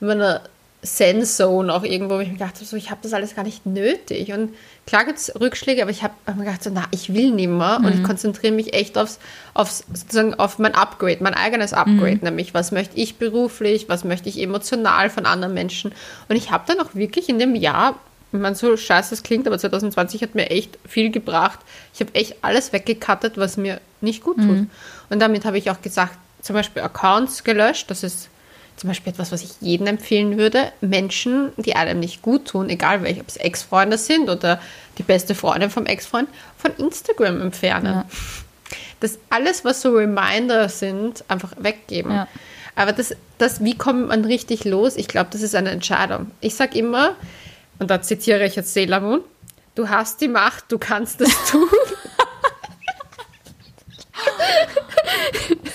[0.00, 0.40] in meiner
[0.82, 3.66] Zen-Zone auch irgendwo, wo ich mir gedacht habe, so, ich habe das alles gar nicht
[3.66, 4.32] nötig.
[4.32, 4.54] Und
[4.86, 7.78] klar gibt es Rückschläge, aber ich habe hab mir gedacht, so, na, ich will nimmer.
[7.78, 7.84] Mhm.
[7.84, 8.04] Und ich mhm.
[8.04, 9.18] konzentriere mich echt aufs,
[9.54, 12.22] aufs, sozusagen auf mein Upgrade, mein eigenes Upgrade, mhm.
[12.22, 15.92] nämlich was möchte ich beruflich, was möchte ich emotional von anderen Menschen.
[16.28, 17.96] Und ich habe dann auch wirklich in dem Jahr
[18.30, 21.60] ich meine, so scheiße es klingt, aber 2020 hat mir echt viel gebracht.
[21.94, 24.46] Ich habe echt alles weggekattet, was mir nicht gut tut.
[24.46, 24.70] Mhm.
[25.10, 27.90] Und damit habe ich auch gesagt, zum Beispiel Accounts gelöscht.
[27.90, 28.28] Das ist
[28.76, 30.72] zum Beispiel etwas, was ich jedem empfehlen würde.
[30.80, 34.60] Menschen, die einem nicht gut tun, egal welche, ob es Ex-Freunde sind oder
[34.98, 37.94] die beste Freundin vom Ex-Freund, von Instagram entfernen.
[37.94, 38.04] Ja.
[39.00, 42.12] Das alles, was so Reminder sind, einfach weggeben.
[42.12, 42.28] Ja.
[42.76, 44.96] Aber das, das, wie kommt man richtig los?
[44.96, 46.30] Ich glaube, das ist eine Entscheidung.
[46.40, 47.16] Ich sage immer,
[47.80, 49.20] und da zitiere ich jetzt Sailor Moon,
[49.74, 51.68] du hast die Macht, du kannst es tun.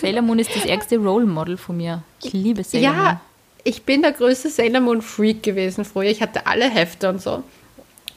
[0.03, 2.03] Sailor Moon ist das ärgste Role Model von mir.
[2.21, 3.05] Ich liebe Sailor ja, Moon.
[3.05, 3.21] Ja,
[3.63, 6.09] ich bin der größte Sailor Moon Freak gewesen früher.
[6.09, 7.41] Ich hatte alle Hefte und so.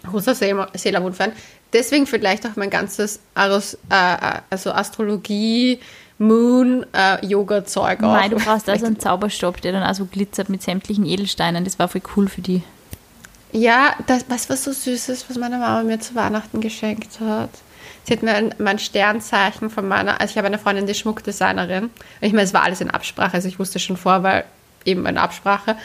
[0.03, 1.31] Großer Sailor Moon Fan.
[1.73, 5.79] Deswegen vielleicht auch mein ganzes Aros, äh, also Astrologie
[6.19, 11.65] Moon-Yoga-Zeug äh, Nein, du brauchst also einen Zauberstab, der dann also glitzert mit sämtlichen Edelsteinen.
[11.65, 12.63] Das war voll cool für die.
[13.53, 17.51] Ja, das, was was so süß ist, was meine Mama mir zu Weihnachten geschenkt hat.
[18.07, 21.91] Sie hat mir ein, mein Sternzeichen von meiner, also ich habe eine Freundin, die Schmuckdesignerin.
[22.21, 24.45] Ich meine, es war alles in Absprache, also ich wusste schon vor, weil
[24.85, 25.77] eben eine Absprache.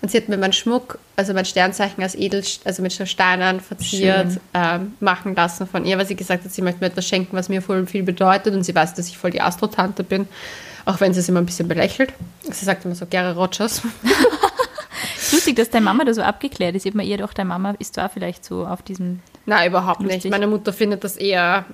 [0.00, 3.60] Und sie hat mir meinen Schmuck, also mein Sternzeichen als Edel, also mit so Steinen
[3.60, 7.36] verziert, ähm, machen lassen von ihr, weil sie gesagt hat, sie möchte mir etwas schenken,
[7.36, 8.54] was mir voll viel bedeutet.
[8.54, 10.28] Und sie weiß, dass ich voll die Astrotante bin,
[10.84, 12.12] auch wenn sie es immer ein bisschen belächelt.
[12.42, 13.82] Sie sagt immer so, Gary Rogers.
[15.32, 16.86] lustig, dass deine Mama da so abgeklärt ist.
[16.86, 19.20] Ich habe mir ihr doch, deine Mama ist da vielleicht so auf diesem.
[19.48, 20.24] Nein, überhaupt lustig.
[20.24, 20.30] nicht.
[20.30, 21.64] Meine Mutter findet das eher,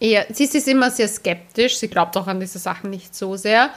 [0.00, 0.26] eher.
[0.30, 1.78] Sie ist immer sehr skeptisch.
[1.78, 3.70] Sie glaubt auch an diese Sachen nicht so sehr.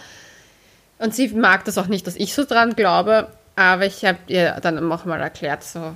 [0.98, 3.28] Und sie mag das auch nicht, dass ich so dran glaube.
[3.56, 5.94] Aber ich habe ihr dann auch mal erklärt, so,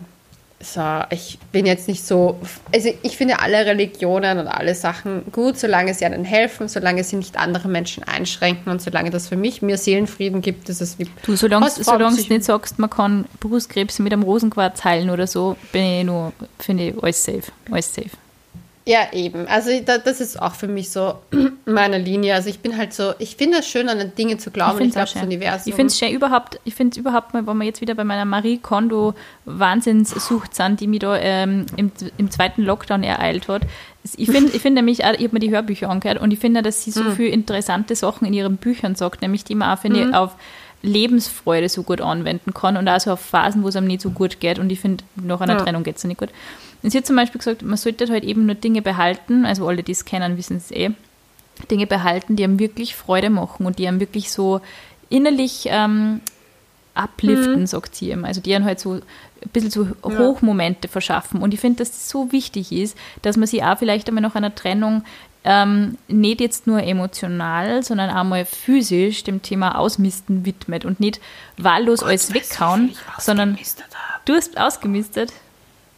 [0.62, 2.38] so, ich bin jetzt nicht so,
[2.74, 7.16] also ich finde alle Religionen und alle Sachen gut, solange sie einen helfen, solange sie
[7.16, 11.08] nicht andere Menschen einschränken und solange das für mich mir Seelenfrieden gibt, ist es wie.
[11.24, 15.56] Du, solange, solange du nicht sagst, man kann Brustkrebs mit einem Rosenquarz heilen oder so,
[15.72, 18.10] bin ich nur, finde ich alles safe, alles safe.
[18.90, 19.48] Ja, eben.
[19.48, 21.20] Also das ist auch für mich so
[21.66, 22.34] meine Linie.
[22.34, 24.80] Also ich bin halt so, ich finde es schön, an Dinge zu glauben.
[24.80, 25.70] Ich, ich glaube, das Universum.
[25.70, 28.04] Ich finde es schön überhaupt, ich finde es überhaupt mal, wenn wir jetzt wieder bei
[28.04, 29.14] meiner Marie Kondo
[29.46, 33.62] Wahnsinnssucht sind, die mich da ähm, im, im zweiten Lockdown ereilt hat.
[34.18, 36.64] Ich finde ich find nämlich, auch, ich habe mir die Hörbücher angehört und ich finde,
[36.64, 37.12] dass sie so mhm.
[37.12, 40.10] viele interessante Sachen in ihren Büchern sagt, nämlich die man auch, finde mhm.
[40.10, 40.36] ich, auf
[40.82, 44.40] Lebensfreude so gut anwenden kann und also auf Phasen, wo es einem nicht so gut
[44.40, 44.58] geht.
[44.58, 45.64] Und ich finde, nach einer ja.
[45.64, 46.30] Trennung geht es nicht gut.
[46.82, 49.84] Und sie hat zum Beispiel gesagt, man sollte halt eben nur Dinge behalten, also alle,
[49.84, 50.92] die es kennen, wissen es eh,
[51.70, 54.62] Dinge behalten, die einem wirklich Freude machen und die einem wirklich so
[55.10, 56.22] innerlich ähm,
[56.96, 57.68] upliften, mhm.
[57.68, 58.26] sagt sie ihm.
[58.26, 59.02] Also die einem halt so ein
[59.52, 60.18] bisschen so ja.
[60.18, 61.42] Hochmomente verschaffen.
[61.42, 64.36] Und ich finde, dass das so wichtig ist, dass man sich auch vielleicht einmal nach
[64.36, 65.04] einer Trennung
[65.44, 71.22] ähm, nicht jetzt nur emotional, sondern auch mal physisch dem Thema Ausmisten widmet und nicht
[71.58, 73.58] wahllos Gott, alles weghauen, sondern
[74.26, 75.32] du hast ausgemistet.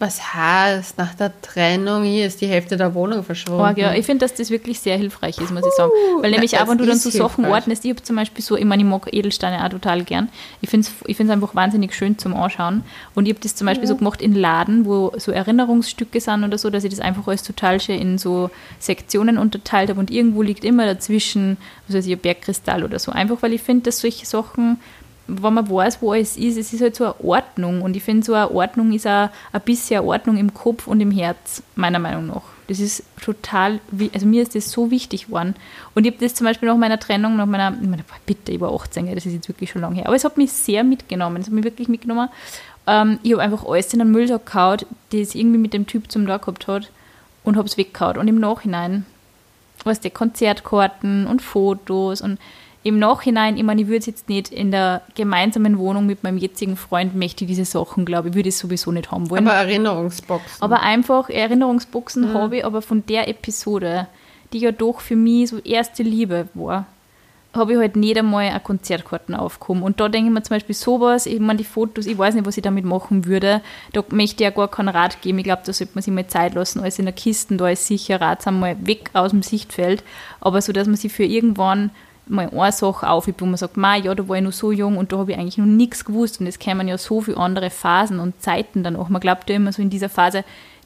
[0.02, 3.76] Was heißt, nach der Trennung hier ist die Hälfte der Wohnung verschwunden.
[3.78, 3.94] Oh, ja.
[3.94, 5.92] Ich finde, dass das wirklich sehr hilfreich ist, muss ich sagen.
[6.22, 8.66] Weil nämlich auch, wenn du dann so Sachen ordnest, ich habe zum Beispiel so, ich
[8.66, 10.30] meine, ich mag Edelsteine auch total gern.
[10.60, 12.84] Ich finde es ich einfach wahnsinnig schön zum Anschauen.
[13.14, 13.90] Und ich habe das zum Beispiel ja.
[13.90, 17.44] so gemacht in Laden, wo so Erinnerungsstücke sind oder so, dass ich das einfach alles
[17.44, 22.14] total schön in so Sektionen unterteilt habe und irgendwo liegt immer dazwischen, was weiß ich,
[22.14, 23.12] ein Bergkristall oder so.
[23.12, 24.80] Einfach, weil ich finde, dass solche Sachen
[25.28, 27.82] wenn man weiß, wo es ist, es ist halt so eine Ordnung.
[27.82, 31.12] Und ich finde, so eine Ordnung ist auch ein bisschen Ordnung im Kopf und im
[31.12, 32.44] Herz, meiner Meinung nach.
[32.68, 33.80] Das ist total,
[34.14, 35.56] also mir ist das so wichtig geworden.
[35.94, 38.62] Und ich habe das zum Beispiel nach meiner Trennung, nach meiner, ich meine, bitte, ich
[38.62, 40.08] war 18, das ist jetzt wirklich schon lange her.
[40.08, 42.30] Aber es hat mich sehr mitgenommen, es hat mich wirklich mitgenommen.
[42.88, 44.80] Ähm, ich habe einfach alles in einen Müllsack gehauen,
[45.12, 46.92] das irgendwie mit dem Typ zum da gehabt hat
[47.44, 48.18] und habe es weggehauen.
[48.18, 49.06] Und im Nachhinein,
[49.84, 52.40] was die Konzertkarten und Fotos und
[52.84, 56.38] im Nachhinein, ich meine, ich würde es jetzt nicht in der gemeinsamen Wohnung mit meinem
[56.38, 59.48] jetzigen Freund, möchte diese Sachen, glaube ich, würde es sowieso nicht haben wollen.
[59.48, 60.62] Aber Erinnerungsboxen.
[60.62, 62.34] Aber einfach Erinnerungsboxen mhm.
[62.34, 64.08] habe ich, aber von der Episode,
[64.52, 66.88] die ja doch für mich so erste Liebe war,
[67.54, 69.84] habe ich halt nicht einmal eine Konzertkarten aufgekommen.
[69.84, 72.46] Und da denke ich mir zum Beispiel sowas, ich meine, die Fotos, ich weiß nicht,
[72.46, 73.62] was ich damit machen würde.
[73.94, 75.40] Da möchte ich ja gar keinen Rat geben.
[75.40, 76.80] Ich glaube, da sollte man sich mal Zeit lassen.
[76.80, 80.04] Alles in der Kiste, da ist sicher ratsam mal weg aus dem Sichtfeld.
[80.40, 81.92] Aber so, dass man sich für irgendwann
[82.28, 85.12] mal eine Sache auf, wo man sagt, ja, da war ich noch so jung und
[85.12, 88.20] da habe ich eigentlich noch nichts gewusst und es kämen ja so viele andere Phasen
[88.20, 89.10] und Zeiten dann auch.
[89.10, 90.44] Man glaubt ja immer so in dieser Phase,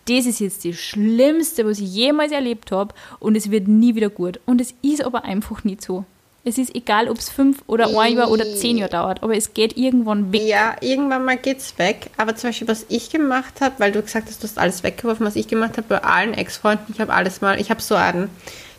[0.07, 4.09] das ist jetzt das Schlimmste, was ich jemals erlebt habe und es wird nie wieder
[4.09, 4.39] gut.
[4.45, 6.05] Und es ist aber einfach nicht so.
[6.47, 9.55] Es ist egal, ob es fünf oder ein Jahr oder zehn Jahre dauert, aber es
[9.55, 10.43] geht irgendwann weg.
[10.43, 12.11] Ja, irgendwann mal geht es weg.
[12.17, 15.25] Aber zum Beispiel, was ich gemacht habe, weil du gesagt hast, du hast alles weggeworfen,
[15.25, 18.29] was ich gemacht habe bei allen Ex-Freunden, ich habe alles mal, ich habe so ein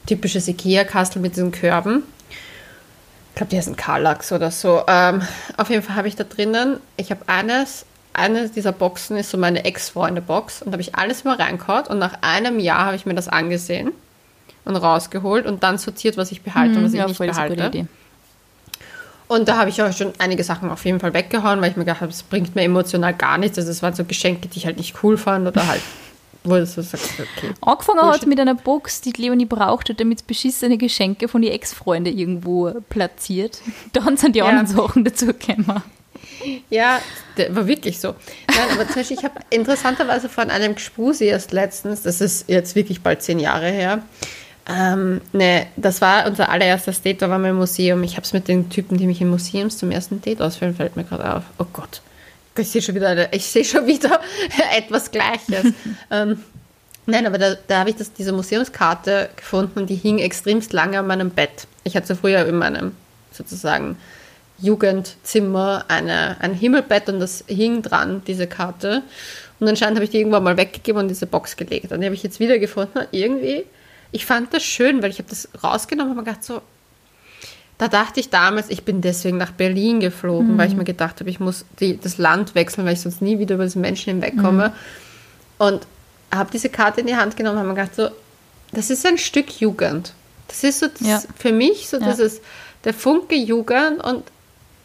[0.06, 2.04] typisches Ikea-Kastel mit diesen Körben
[3.36, 4.82] ich glaube, die heißen Karlax oder so.
[4.88, 5.20] Ähm,
[5.58, 9.36] auf jeden Fall habe ich da drinnen, ich habe eines, eine dieser Boxen ist so
[9.36, 13.04] meine Ex-Freunde-Box und da habe ich alles mal reingehauen und nach einem Jahr habe ich
[13.04, 13.92] mir das angesehen
[14.64, 17.86] und rausgeholt und dann sortiert, was ich behalte mhm, und was ja, ich nicht behalte.
[19.28, 21.84] Und da habe ich auch schon einige Sachen auf jeden Fall weggehauen, weil ich mir
[21.84, 23.58] gedacht habe, es bringt mir emotional gar nichts.
[23.58, 25.82] Also es waren so Geschenke, die ich halt nicht cool fand oder halt
[26.46, 27.52] wo du sagst, okay.
[27.60, 31.54] Angefangen hat es mit einer Box, die Leonie brauchte, damit es beschissene Geschenke von ihren
[31.54, 33.60] Ex-Freunden irgendwo platziert.
[33.92, 34.46] Dann sind die ja.
[34.46, 35.82] anderen Sachen dazu gekommen.
[36.70, 37.00] Ja,
[37.50, 38.14] war wirklich so.
[38.48, 42.74] Nein, aber zum Beispiel, ich habe interessanterweise von einem Gspusi erst letztens, das ist jetzt
[42.74, 44.02] wirklich bald zehn Jahre her,
[44.68, 48.02] ähm, ne, das war unser allererstes Date, da waren wir im Museum.
[48.02, 50.96] Ich habe es mit den Typen, die mich im Museums zum ersten Date ausführen, fällt
[50.96, 51.44] mir gerade auf.
[51.58, 52.02] Oh Gott.
[52.58, 54.20] Ich sehe schon wieder, eine, ich sehe schon wieder
[54.76, 55.72] etwas Gleiches.
[56.10, 56.42] ähm,
[57.06, 60.98] nein, aber da, da habe ich das, diese Museumskarte gefunden und die hing extremst lange
[60.98, 61.66] an meinem Bett.
[61.84, 62.92] ich hatte früher in meinem
[63.32, 63.96] sozusagen
[64.58, 69.02] Jugendzimmer eine, ein Himmelbett und das hing dran, diese Karte.
[69.60, 71.92] Und anscheinend habe ich die irgendwann mal weggegeben und in diese Box gelegt.
[71.92, 73.00] Und die habe ich jetzt wieder gefunden.
[73.10, 73.64] Irgendwie,
[74.12, 76.62] ich fand das schön, weil ich habe das rausgenommen und habe gedacht so,
[77.78, 80.58] da dachte ich damals, ich bin deswegen nach Berlin geflogen, mhm.
[80.58, 83.38] weil ich mir gedacht habe, ich muss die, das Land wechseln, weil ich sonst nie
[83.38, 84.68] wieder über das Menschen hinwegkomme.
[84.68, 84.72] Mhm.
[85.58, 85.86] Und
[86.32, 88.08] habe diese Karte in die Hand genommen und habe mir gedacht so,
[88.72, 90.12] das ist ein Stück Jugend.
[90.48, 91.22] Das ist so das, ja.
[91.36, 92.06] für mich so, ja.
[92.06, 92.42] das ist
[92.84, 94.24] der Funke Jugend und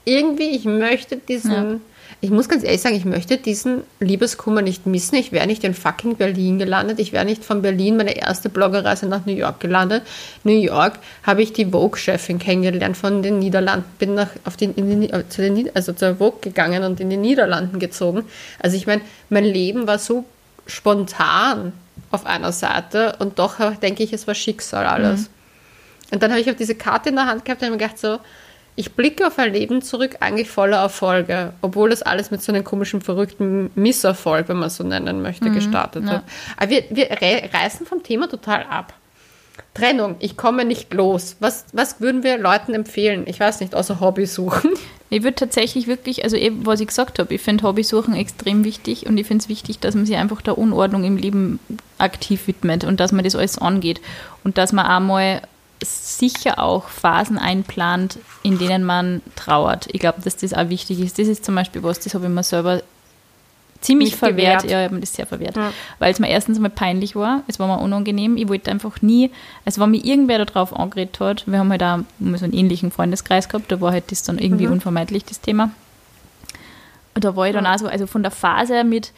[0.05, 1.81] irgendwie, ich möchte diesen.
[2.23, 5.15] Ich muss ganz ehrlich sagen, ich möchte diesen Liebeskummer nicht missen.
[5.15, 6.99] Ich wäre nicht in fucking Berlin gelandet.
[6.99, 10.03] Ich wäre nicht von Berlin meine erste Bloggerreise nach New York gelandet.
[10.43, 15.09] New York habe ich die Vogue-Chefin kennengelernt von den Niederlanden, bin nach, auf den, den,
[15.29, 18.25] zu den, also zur Vogue gegangen und in die Niederlanden gezogen.
[18.59, 20.23] Also ich meine, mein Leben war so
[20.67, 21.73] spontan
[22.11, 25.21] auf einer Seite und doch denke ich, es war Schicksal alles.
[25.21, 26.13] Mhm.
[26.13, 27.97] Und dann habe ich auf diese Karte in der Hand gehabt und habe mir gedacht
[27.97, 28.19] so,
[28.75, 32.63] ich blicke auf ein Leben zurück, eigentlich voller Erfolge, obwohl das alles mit so einem
[32.63, 36.11] komischen, verrückten Misserfolg, wenn man so nennen möchte, mhm, gestartet ja.
[36.11, 36.23] hat.
[36.57, 37.09] Aber wir, wir
[37.53, 38.93] reißen vom Thema total ab.
[39.73, 41.37] Trennung, ich komme nicht los.
[41.39, 43.23] Was, was würden wir Leuten empfehlen?
[43.25, 44.71] Ich weiß nicht, außer Hobby suchen.
[45.13, 49.07] Ich würde tatsächlich wirklich, also eben, was ich gesagt habe, ich finde Hobbysuchen extrem wichtig
[49.07, 51.59] und ich finde es wichtig, dass man sich einfach der Unordnung im Leben
[51.97, 53.99] aktiv widmet und dass man das alles angeht
[54.45, 55.41] und dass man einmal
[55.83, 59.87] sicher auch Phasen einplant, in denen man trauert.
[59.91, 61.17] Ich glaube, dass das auch wichtig ist.
[61.17, 62.81] Das ist zum Beispiel was, das habe ich mir selber
[63.81, 64.61] ziemlich Nicht verwehrt.
[64.61, 64.71] Gewährt.
[64.71, 65.55] Ja, ich habe mir das sehr verwehrt.
[65.55, 65.73] Ja.
[65.97, 68.37] Weil es mir erstens mal peinlich war, es war mir unangenehm.
[68.37, 69.31] Ich wollte einfach nie,
[69.65, 71.99] also wenn mir irgendwer darauf angeredet hat, wir haben halt auch
[72.35, 74.73] so einen ähnlichen Freundeskreis gehabt, da war halt das dann irgendwie mhm.
[74.73, 75.71] unvermeidlich, das Thema.
[77.15, 79.11] Und da war ich dann auch so, also von der Phase mit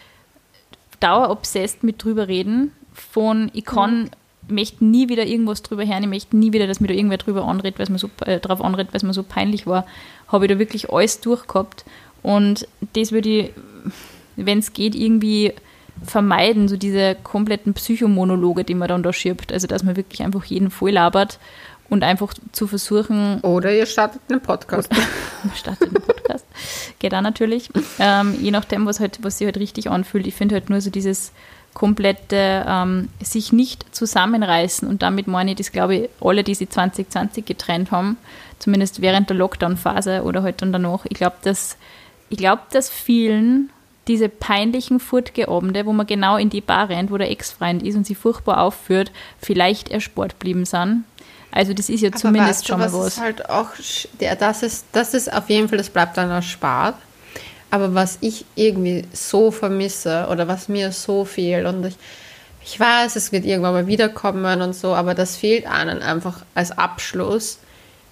[1.02, 4.10] dauerobsessed mit drüber reden, von ich kann mhm
[4.48, 7.46] möchte nie wieder irgendwas drüber hören, ich möchte nie wieder, dass mir da irgendwer drüber
[7.46, 9.86] anredet, weil es mir so, äh, drauf anredet, weil es mir so peinlich war,
[10.28, 11.86] habe ich da wirklich alles durchgehabt.
[12.22, 13.50] Und das würde ich,
[14.36, 15.54] wenn es geht, irgendwie
[16.06, 19.54] vermeiden, so diese kompletten Psychomonologe, die man dann da schirbt.
[19.54, 21.40] Also, dass man wirklich einfach jeden voll labert
[21.90, 23.40] und einfach zu versuchen.
[23.42, 24.90] Oder ihr startet einen Podcast.
[25.56, 26.46] startet einen Podcast.
[27.00, 27.70] Geht auch natürlich.
[28.00, 30.28] Ähm, je nachdem, was, halt, was sich halt richtig anfühlt.
[30.28, 31.32] Ich finde halt nur so dieses
[31.74, 34.88] komplette ähm, sich nicht zusammenreißen.
[34.88, 38.18] Und damit meine ich das, glaube ich, alle, die sich 2020 getrennt haben,
[38.60, 41.06] zumindest während der Lockdown-Phase oder halt dann danach.
[41.06, 41.78] Ich glaube, dass,
[42.30, 43.70] ich glaube, dass vielen
[44.08, 48.06] diese peinlichen Furtgeabende, wo man genau in die Bar rennt, wo der Ex-Freund ist und
[48.06, 51.06] sie furchtbar aufführt, vielleicht erspart blieben sind.
[51.52, 52.94] Also das ist ja Aber zumindest weißt du, schon mal was.
[52.94, 53.08] was.
[53.14, 53.70] Ist halt auch,
[54.40, 56.96] das, ist, das ist auf jeden Fall, das bleibt dann erspart.
[57.74, 61.96] Aber was ich irgendwie so vermisse oder was mir so fehlt und ich,
[62.64, 66.70] ich weiß, es wird irgendwann mal wiederkommen und so, aber das fehlt einem einfach als
[66.70, 67.58] Abschluss,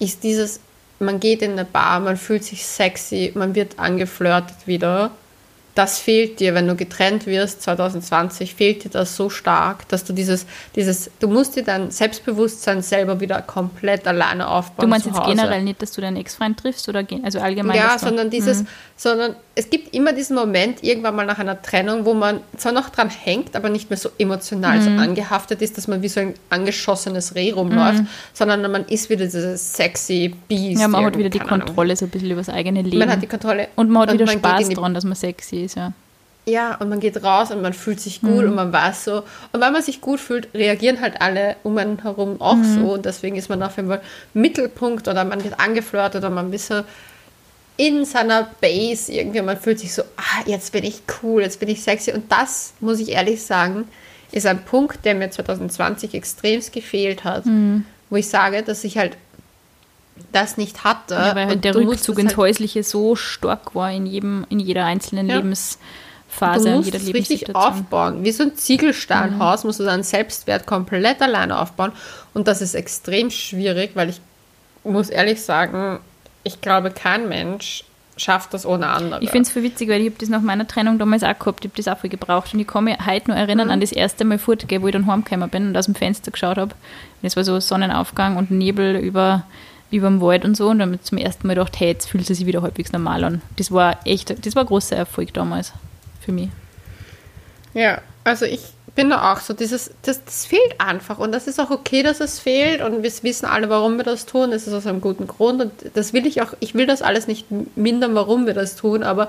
[0.00, 0.58] ist dieses,
[0.98, 5.12] man geht in eine Bar, man fühlt sich sexy, man wird angeflirtet wieder
[5.74, 10.12] das fehlt dir, wenn du getrennt wirst 2020, fehlt dir das so stark, dass du
[10.12, 10.44] dieses,
[10.76, 14.84] dieses, du musst dir dein Selbstbewusstsein selber wieder komplett alleine aufbauen.
[14.84, 17.76] Du meinst jetzt generell nicht, dass du deinen Ex-Freund triffst oder also allgemein?
[17.76, 18.66] Ja, sondern dieses, mhm.
[18.96, 22.90] sondern es gibt immer diesen Moment, irgendwann mal nach einer Trennung, wo man zwar noch
[22.90, 24.82] dran hängt, aber nicht mehr so emotional mhm.
[24.82, 28.08] so angehaftet ist, dass man wie so ein angeschossenes Reh rumläuft, mhm.
[28.34, 30.82] sondern man ist wieder dieses sexy Beast.
[30.82, 31.96] Ja, man hat wieder die Kontrolle Ahnung.
[31.96, 32.98] so ein bisschen über das eigene Leben.
[32.98, 33.68] Man hat die Kontrolle.
[33.76, 35.92] Und man hat wieder Spaß daran, dass man sexy ist, ja.
[36.44, 38.48] Ja, und man geht raus und man fühlt sich gut mhm.
[38.48, 39.22] und man weiß so.
[39.52, 42.74] Und weil man sich gut fühlt, reagieren halt alle um einen herum auch mhm.
[42.74, 42.92] so.
[42.94, 44.02] Und deswegen ist man auf jeden Fall
[44.34, 46.82] Mittelpunkt oder man wird angeflirtet oder man ist so
[47.76, 49.40] in seiner Base irgendwie.
[49.40, 52.10] Man fühlt sich so, ah, jetzt bin ich cool, jetzt bin ich sexy.
[52.10, 53.86] Und das, muss ich ehrlich sagen,
[54.32, 57.46] ist ein Punkt, der mir 2020 extremst gefehlt hat.
[57.46, 57.84] Mhm.
[58.10, 59.16] Wo ich sage, dass ich halt
[60.32, 61.14] das nicht hatte.
[61.14, 64.84] Ja, weil halt der Rückzug ins halt Häusliche so stark war in jedem, in jeder
[64.84, 65.36] einzelnen ja.
[65.36, 65.78] Lebens
[66.28, 68.24] Phase du musst in jeder es richtig aufbauen.
[68.24, 69.68] Wie so ein Ziegelsteinhaus mhm.
[69.68, 71.92] musst du deinen Selbstwert komplett alleine aufbauen.
[72.32, 74.20] Und das ist extrem schwierig, weil ich
[74.82, 76.00] muss ehrlich sagen,
[76.42, 77.84] ich glaube, kein Mensch
[78.16, 79.22] schafft das ohne andere.
[79.22, 81.64] Ich finde es voll witzig, weil ich habe das nach meiner Trennung damals auch gehabt,
[81.64, 83.72] ich habe das auch viel gebraucht und ich kann mich heute noch erinnern mhm.
[83.72, 86.56] an das erste Mal fortgehen, wo ich dann heimgekommen bin und aus dem Fenster geschaut
[86.56, 86.74] habe.
[87.22, 89.44] Es war so Sonnenaufgang und Nebel über,
[89.92, 92.38] über dem Wald und so und dann zum ersten Mal gedacht, hey, jetzt fühlt es
[92.38, 93.42] sich wieder halbwegs normal an.
[93.56, 95.72] Das war echt, das war ein großer Erfolg damals
[96.20, 96.48] für mich.
[97.74, 98.62] Ja, also ich
[98.94, 102.20] bin da auch so, dieses, das, das fehlt einfach und das ist auch okay, dass
[102.20, 104.52] es fehlt und wir wissen alle, warum wir das tun.
[104.52, 107.26] Es ist aus einem guten Grund und das will ich auch, ich will das alles
[107.26, 109.28] nicht mindern, warum wir das tun, aber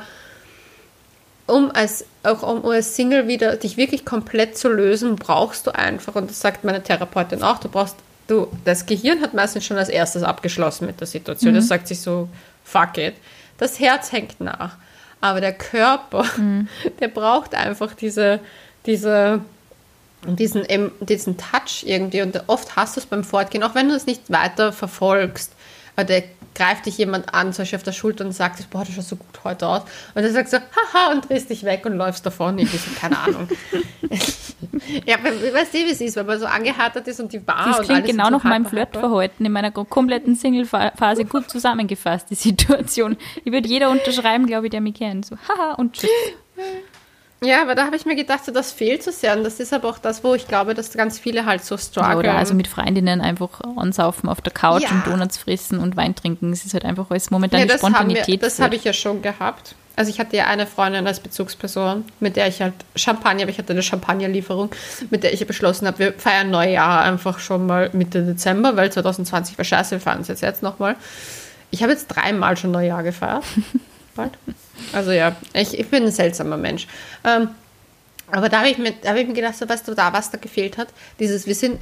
[1.45, 6.15] um als, auch um als Single wieder dich wirklich komplett zu lösen, brauchst du einfach,
[6.15, 7.97] und das sagt meine Therapeutin auch, du brauchst
[8.27, 11.51] du, das Gehirn hat meistens schon als erstes abgeschlossen mit der Situation.
[11.53, 11.57] Mhm.
[11.57, 12.29] Das sagt sich so,
[12.63, 13.15] fuck it.
[13.57, 14.77] Das Herz hängt nach.
[15.21, 16.67] Aber der Körper, Mhm.
[16.99, 18.39] der braucht einfach diese,
[18.85, 19.41] diese,
[20.25, 20.65] diesen,
[20.99, 22.21] diesen Touch irgendwie.
[22.21, 25.51] Und oft hast du es beim Fortgehen, auch wenn du es nicht weiter verfolgst.
[25.95, 26.23] Aber der
[26.55, 29.15] greift dich jemand an, zum Beispiel auf der Schulter und sagt, boah, du schaust so
[29.15, 29.81] gut heute aus.
[30.13, 32.57] Und dann sagst du, haha, und drehst dich weg und läufst davon.
[32.59, 33.47] Ich so, keine Ahnung.
[35.05, 37.87] ja, weißt du, wie es ist, wenn man so angehärtet ist und die Bar Das
[37.87, 38.63] klingt genau nach meinem.
[38.65, 43.17] Flirtverhalten in meiner kompletten Single-Phase gut zusammengefasst, die Situation.
[43.45, 45.25] Die würde jeder unterschreiben, glaube ich, der mich kennt.
[45.25, 46.09] So, haha, und tschüss.
[47.43, 49.35] Ja, aber da habe ich mir gedacht, so, das fehlt so sehr.
[49.37, 51.81] Und das ist aber auch das, wo ich glaube, dass ganz viele halt so Ja,
[51.81, 52.17] strugglen.
[52.17, 54.89] oder also mit Freundinnen einfach ansaufen auf der Couch Ja.
[54.91, 56.51] und Donuts fressen und Wein trinken.
[56.53, 58.43] Es ist halt einfach alles momentan ja, die das haben wir, Spontanität.
[58.43, 59.75] das habe ich ja schon gehabt.
[59.95, 63.59] Also ich hatte ja eine Freundin als Bezugsperson, mit der ich halt Champagner, aber ich
[63.59, 64.71] hatte eine Champagnerlieferung,
[65.11, 68.91] mit der ich ja beschlossen habe, wir feiern Neujahr einfach schon mal Mitte Dezember, weil
[68.91, 70.95] 2020 war scheiße, wir feiern es jetzt, jetzt nochmal.
[71.69, 73.43] Ich habe jetzt dreimal schon Neujahr gefeiert.
[74.15, 74.31] Bald.
[74.91, 76.87] Also ja, ich, ich bin ein seltsamer Mensch.
[77.23, 77.49] Ähm,
[78.31, 80.31] aber da habe ich, mir- da habe ich mir gedacht, so, weißt du, da, was
[80.31, 80.87] da gefehlt hat,
[81.19, 81.79] dieses, wir sind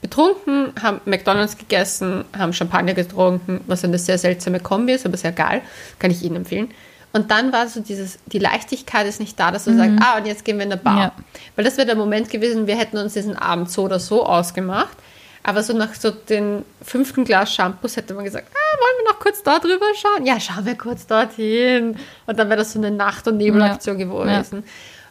[0.00, 5.32] betrunken, haben McDonalds gegessen, haben Champagner getrunken, was eine sehr seltsame Kombi ist, aber sehr
[5.32, 5.62] geil,
[5.98, 6.70] kann ich Ihnen empfehlen.
[7.12, 10.26] Und dann war so dieses, die Leichtigkeit ist nicht da, dass du sagst, ah, und
[10.26, 10.98] jetzt gehen wir in eine Bar.
[10.98, 11.12] Ja.
[11.56, 14.96] Weil das wäre der Moment gewesen, wir hätten uns diesen Abend so oder so ausgemacht.
[15.44, 19.18] Aber so nach so den fünften Glas Shampoos hätte man gesagt, ah, wollen wir noch
[19.18, 20.24] kurz da drüber schauen?
[20.24, 21.96] Ja, schauen wir kurz dorthin.
[22.26, 24.06] Und dann wäre das so eine Nacht- und Nebelaktion Ja.
[24.06, 24.62] gewesen.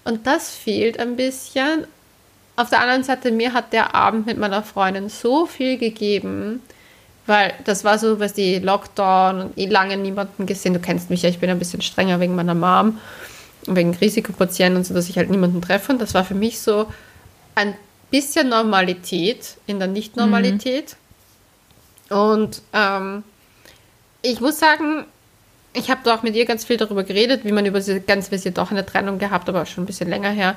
[0.06, 1.86] Und das fehlt ein bisschen.
[2.56, 6.62] Auf der anderen Seite, mir hat der Abend mit meiner Freundin so viel gegeben,
[7.28, 10.74] weil das war so, was die Lockdown und eh lange niemanden gesehen.
[10.74, 13.00] Du kennst mich ja, ich bin ein bisschen strenger wegen meiner Mom,
[13.67, 15.91] wegen Risikopatienten und so, dass ich halt niemanden treffe.
[15.91, 16.88] Und das war für mich so
[17.56, 17.76] ein
[18.12, 20.95] bisschen Normalität in der Nicht-Normalität.
[22.10, 23.24] Und ähm,
[24.21, 25.06] ich muss sagen,
[25.74, 28.32] ich habe da auch mit ihr ganz viel darüber geredet, wie man über diese ganz,
[28.32, 30.56] wie sie doch eine Trennung gehabt, aber schon ein bisschen länger her,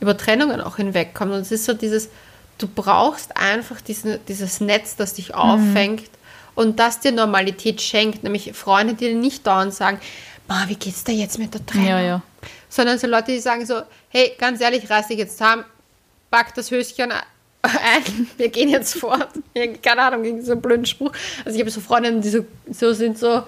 [0.00, 1.32] über Trennungen auch hinwegkommt.
[1.32, 2.10] Und es ist so dieses,
[2.58, 6.10] du brauchst einfach diese, dieses Netz, das dich auffängt
[6.56, 10.00] und das dir Normalität schenkt, nämlich Freunde, die dir nicht dauernd sagen,
[10.48, 11.88] Ma, wie geht's dir jetzt mit der Trennung?
[11.88, 12.22] Ja, ja.
[12.70, 15.64] Sondern so Leute, die sagen so, hey, ganz ehrlich, reiß dich jetzt zusammen,
[16.30, 17.12] pack das Höschen
[17.62, 19.28] ein, wir gehen jetzt fort.
[19.82, 21.12] Keine Ahnung, gegen so einen blöden Spruch.
[21.44, 23.42] Also ich habe so Freundinnen, die so, so sind so,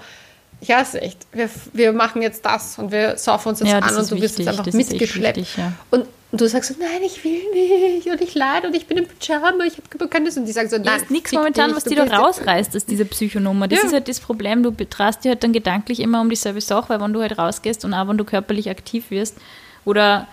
[0.60, 3.94] ich weiß echt, wir, wir machen jetzt das und wir saufen uns jetzt Ja, an
[3.94, 5.36] und ist du wirst jetzt einfach ist mitgeschleppt.
[5.38, 5.72] wichtig, ja.
[5.90, 8.98] und, und du sagst so, nein, ich will nicht und ich leide und ich bin
[8.98, 11.74] im Pyjama, ich habe kein das und die sagen so, Da nein, ist nichts momentan,
[11.74, 13.68] was die da rausreißt aus dieser Psychonummer.
[13.68, 13.86] Das Ja.
[13.86, 14.62] ist halt das Problem.
[14.64, 17.84] Du betraust dich halt dann gedanklich immer um dieselbe Sache, weil wenn du halt rausgehst
[17.84, 19.36] und auch wenn du körperlich aktiv wirst
[19.84, 20.26] oder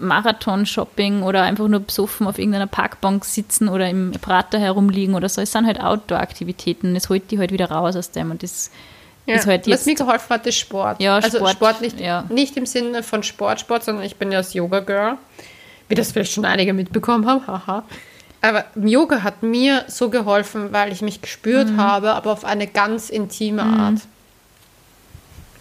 [0.00, 5.40] Marathon-Shopping oder einfach nur besoffen auf irgendeiner Parkbank sitzen oder im Prater herumliegen oder so,
[5.40, 6.96] es sind halt Outdoor-Aktivitäten.
[6.96, 8.70] Es holt die halt wieder raus aus dem und das
[9.26, 11.00] Ja, ist halt was jetzt mir geholfen hat, ist Sport.
[11.00, 12.24] Ja, also Sport, Sport, nicht, ja.
[12.28, 15.16] nicht im Sinne von Sport, Sport, sondern ich bin ja das Yoga-Girl,
[15.88, 17.84] wie das vielleicht schon einige mitbekommen haben, haha.
[18.42, 21.76] Aber Yoga hat mir so geholfen, weil ich mich gespürt Mhm.
[21.76, 24.00] habe, aber auf eine ganz intime Art.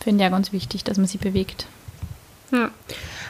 [0.02, 1.66] finde ich ja ganz wichtig, dass man sich bewegt.
[2.52, 2.70] Hm.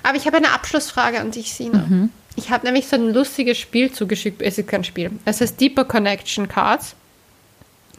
[0.03, 1.79] Aber ich habe eine Abschlussfrage an dich, Sina.
[1.87, 2.09] Mhm.
[2.35, 4.41] Ich habe nämlich so ein lustiges Spiel zugeschickt.
[4.41, 5.11] Es ist kein Spiel.
[5.25, 6.95] Es heißt Deeper Connection Cards.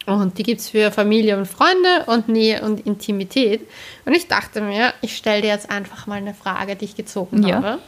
[0.07, 3.69] Und die gibt es für Familie und Freunde und Nähe und Intimität.
[4.07, 7.47] Und ich dachte mir, ich stelle dir jetzt einfach mal eine Frage, die ich gezogen
[7.47, 7.57] Ja.
[7.57, 7.79] habe.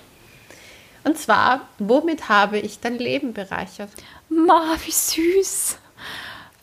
[1.05, 3.88] Und zwar, womit habe ich dein Leben bereichert?
[4.29, 5.79] Ma, wie süß.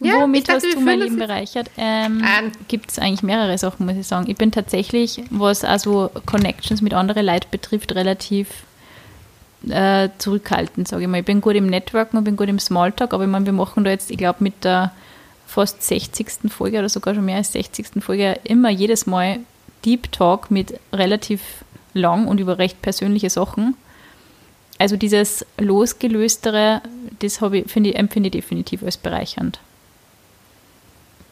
[0.02, 1.70] Ja, ich Womit dachte, hast du mein Leben bereichert?
[1.78, 2.52] Ähm, Ähm.
[2.68, 4.30] Gibt es eigentlich mehrere Sachen, muss ich sagen.
[4.30, 8.48] Ich bin tatsächlich, was also Connections mit anderen Leuten betrifft, relativ
[9.68, 11.20] äh, zurückhaltend, sage ich mal.
[11.20, 13.84] Ich bin gut im Networken und bin gut im Smalltalk, aber ich meine, wir machen
[13.84, 14.94] da jetzt, ich glaube, mit der
[15.46, 16.50] fast 60.
[16.50, 18.02] Folge oder sogar schon mehr als 60.
[18.02, 19.40] Folge immer jedes Mal
[19.84, 21.42] Deep Talk mit relativ
[21.94, 23.76] lang und über recht persönliche Sachen.
[24.78, 26.82] Also dieses losgelöstere,
[27.20, 29.60] das ich, finde ich, empfinde ich definitiv als bereichernd.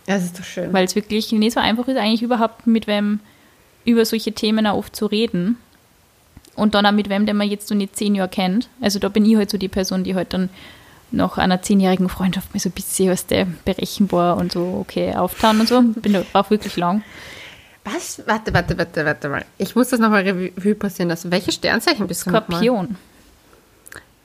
[0.08, 0.74] Das ist doch schön.
[0.74, 3.20] Weil es wirklich nicht so einfach ist, eigentlich überhaupt mit wem
[3.86, 5.58] über solche Themen auch oft zu reden.
[6.56, 8.67] Und dann auch mit wem, den man jetzt so nicht zehn Jahre kennt.
[8.82, 10.50] Also da bin ich halt so die Person, die halt dann
[11.12, 15.60] nach einer zehnjährigen Freundschaft mal so ein bisschen aus der berechenbar und so, okay, auftauen
[15.60, 15.82] und so.
[15.82, 17.03] Bin da auch wirklich lang.
[17.84, 18.22] Was?
[18.26, 19.45] Warte, warte, warte, warte mal.
[19.58, 21.32] Ich muss das nochmal Revue passieren lassen.
[21.32, 22.32] Welche Sternzeichen bist du?
[22.32, 22.95] Skorpion.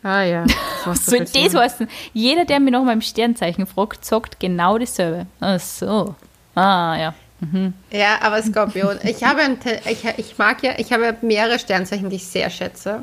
[0.02, 0.44] Ah ja.
[0.84, 1.88] Was soll das heißen?
[2.12, 5.26] Jeder, der mir nach meinem Sternzeichen fragt, sagt genau dasselbe.
[5.40, 6.14] Ach so.
[6.54, 7.14] Ah, ja.
[7.90, 8.98] Ja, aber Skorpion.
[9.02, 13.02] Ich habe ein, ich, ich mag ja, ich habe mehrere Sternzeichen, die ich sehr schätze.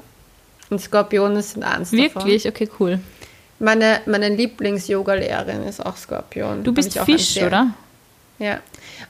[0.69, 2.03] Und Skorpione sind eins davon.
[2.03, 2.47] Wirklich?
[2.47, 2.99] Okay, cool.
[3.59, 6.63] Meine, meine Lieblings-Yoga-Lehrerin ist auch Skorpion.
[6.63, 7.71] Du bist Fisch, oder?
[8.37, 8.59] Ja.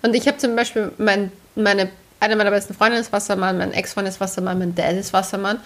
[0.01, 4.07] Und ich habe zum Beispiel mein, meine, eine meiner besten Freundinnen ist Wassermann, mein Ex-Freund
[4.07, 5.59] ist Wassermann, mein Dad ist Wassermann.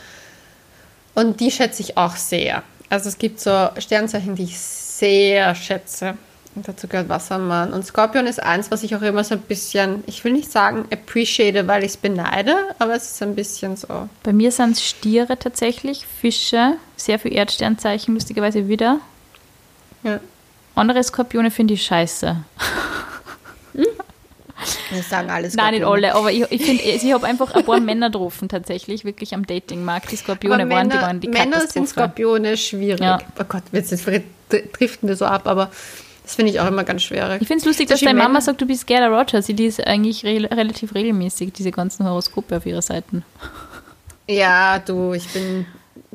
[1.16, 2.64] Und die schätze ich auch sehr.
[2.90, 6.16] Also es gibt so Sternzeichen, die ich sehr schätze.
[6.56, 7.74] Und dazu gehört Wassermann.
[7.74, 10.86] Und Skorpion ist eins, was ich auch immer so ein bisschen, ich will nicht sagen
[10.92, 14.08] appreciate, weil ich es beneide, aber es ist ein bisschen so.
[14.22, 19.00] Bei mir sind es Stiere tatsächlich, Fische, sehr viel Erdsternzeichen, lustigerweise wieder.
[20.04, 20.20] Ja.
[20.76, 22.44] Andere Skorpione finde ich scheiße.
[24.92, 25.56] Wir sagen alles.
[25.56, 29.06] Nein, nicht alle, aber ich, ich finde, ich habe einfach ein paar Männer getroffen, tatsächlich,
[29.06, 30.12] wirklich am Datingmarkt.
[30.12, 31.88] Die Skorpione aber waren, Männer, die waren die Männer sind.
[31.88, 33.00] Skorpione schwierig.
[33.02, 33.20] Ja.
[33.40, 35.72] Oh Gott, jetzt driften wir so ab, aber
[36.24, 37.42] das finde ich auch immer ganz schwierig.
[37.42, 39.46] Ich finde es lustig, Zum dass deine Mama Männer- sagt, du bist Gerda Rogers.
[39.46, 43.24] Sie liest eigentlich re relativ regelmäßig diese ganzen Horoskope auf ihrer Seiten.
[44.28, 45.66] Ja, du, ich bin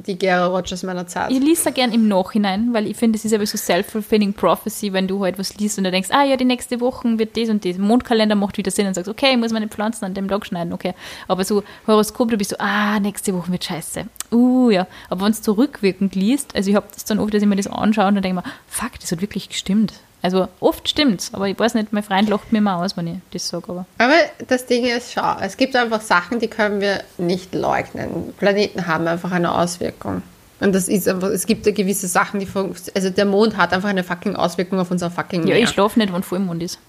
[0.07, 1.31] die Gera Rogers meiner Zeit.
[1.31, 4.93] Ich liest da gern im Nachhinein, weil ich finde, es ist aber so self-fulfilling prophecy,
[4.93, 7.49] wenn du halt was liest und du denkst, ah ja, die nächste Woche wird das
[7.49, 7.79] und das.
[7.79, 10.73] Mondkalender macht wieder Sinn und sagst, okay, ich muss meine Pflanzen an dem Tag schneiden,
[10.73, 10.95] okay.
[11.27, 14.07] Aber so Horoskop, du bist so, ah, nächste Woche wird scheiße.
[14.33, 14.87] Uh, ja.
[15.09, 17.57] Aber wenn du so rückwirkend liest, also ich habe das dann oft, dass ich mir
[17.57, 19.95] das anschaue und dann denke ich mir, fuck, das hat wirklich gestimmt.
[20.21, 23.17] Also oft stimmt's, aber ich weiß nicht, mein Freund lacht mir mal aus, wenn ich
[23.33, 23.87] das sage, aber.
[23.99, 24.15] Aber
[24.49, 28.35] das Ding ist, schau, es gibt einfach Sachen, die können wir nicht leugnen.
[28.37, 30.23] Planeten haben einfach eine Auswirkung.
[30.61, 32.49] Und das ist einfach, es gibt ja gewisse Sachen, die,
[32.97, 35.63] also der Mond hat einfach eine fucking Auswirkung auf unser fucking Ja, Meer.
[35.63, 36.81] ich schlafe nicht, wenn Vollmond ist.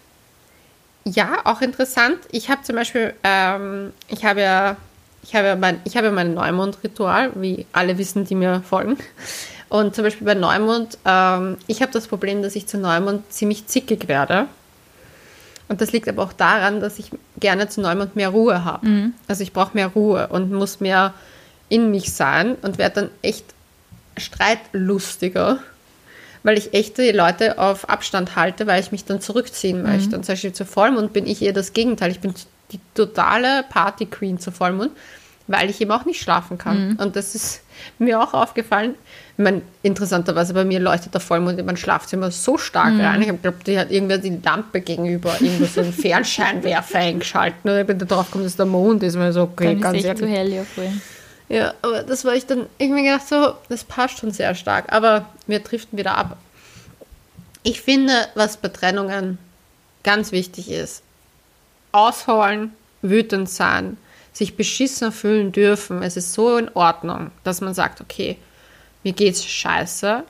[1.06, 2.18] Ja, auch interessant.
[2.32, 4.76] Ich habe zum Beispiel, ähm, ich habe ja,
[5.22, 8.98] ich habe ja mein, ich habe ja mein Neumond-Ritual, wie alle wissen, die mir folgen.
[9.70, 13.68] Und zum Beispiel bei Neumond, ähm, ich habe das Problem, dass ich zu Neumond ziemlich
[13.68, 14.48] zickig werde.
[15.68, 18.88] Und das liegt aber auch daran, dass ich gerne zu Neumond mehr Ruhe habe.
[19.28, 21.14] Also ich brauche mehr Ruhe und muss mehr
[21.70, 23.46] in mich sein und werde dann echt
[24.18, 25.60] streitlustiger
[26.44, 30.16] weil ich echt die Leute auf Abstand halte, weil ich mich dann zurückziehen möchte.
[30.16, 32.12] Und zum Beispiel zu Vollmond bin ich eher das Gegenteil.
[32.12, 32.34] Ich bin
[32.72, 34.92] die totale Party-Queen zu Vollmond,
[35.48, 36.96] weil ich eben auch nicht schlafen kann.
[36.98, 37.62] Und das ist
[37.98, 38.96] mir auch aufgefallen.
[39.38, 43.22] Ich meine, interessanterweise bei mir leuchtet der Vollmond in mein Schlafzimmer so stark rein.
[43.22, 47.70] Ich glaube, die hat irgendwer die Lampe gegenüber, irgendwo so einen Fernscheinwerfer eingeschalten.
[47.70, 49.16] Und ich bin da drauf gekommen, dass der Mond ist.
[49.16, 50.92] Ich so, okay, Dann ganz ist echt zu hell, ja voll.
[51.48, 54.92] Ja, aber das war ich dann irgendwie gedacht, so, das passt schon sehr stark.
[54.94, 56.38] Aber wir driften wieder ab.
[57.64, 59.38] Ich finde, was bei Trennungen
[60.04, 61.02] ganz wichtig ist,
[61.92, 62.72] ausholen,
[63.02, 63.98] wütend sein,
[64.40, 66.02] sich beschissen fühlen dürfen.
[66.02, 68.38] Es ist so in Ordnung, dass man sagt, okay,
[69.04, 70.24] mir geht's scheiße.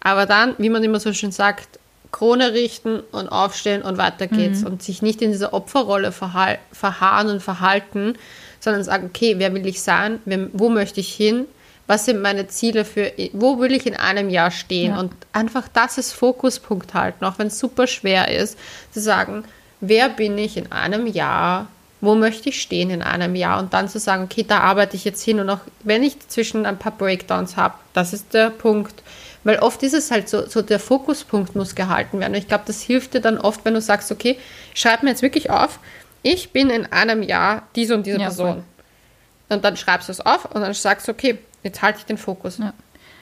[0.00, 1.78] Aber dann, wie man immer so schön sagt,
[2.10, 4.64] Krone richten und aufstehen und weiter geht's.
[4.64, 8.18] Und sich nicht in dieser Opferrolle verhal- verharren und verhalten,
[8.60, 10.18] sondern sagen, okay, wer will ich sein?
[10.24, 11.46] Wer, wo möchte ich hin?
[11.86, 14.92] Was sind meine Ziele für, wo will ich in einem Jahr stehen?
[14.92, 15.00] Ja.
[15.00, 18.58] Und einfach das ist Fokuspunkt halten, auch wenn es super schwer ist,
[18.90, 19.44] zu sagen,
[19.80, 21.68] wer bin ich in einem Jahr?
[22.02, 23.60] Wo möchte ich stehen in einem Jahr?
[23.60, 25.38] Und dann zu sagen, okay, da arbeite ich jetzt hin.
[25.38, 29.02] Und auch wenn ich zwischen ein paar Breakdowns habe, das ist der Punkt.
[29.44, 32.32] Weil oft ist es halt so, so der Fokuspunkt muss gehalten werden.
[32.32, 34.36] Und ich glaube, das hilft dir dann oft, wenn du sagst, okay,
[34.74, 35.78] schreib mir jetzt wirklich auf,
[36.22, 38.46] ich bin in einem Jahr diese und diese Ja, Person.
[38.54, 38.64] voll.
[39.48, 42.18] Und dann schreibst du es auf und dann sagst du, okay, jetzt halte ich den
[42.18, 42.58] Fokus.
[42.58, 42.72] Ja.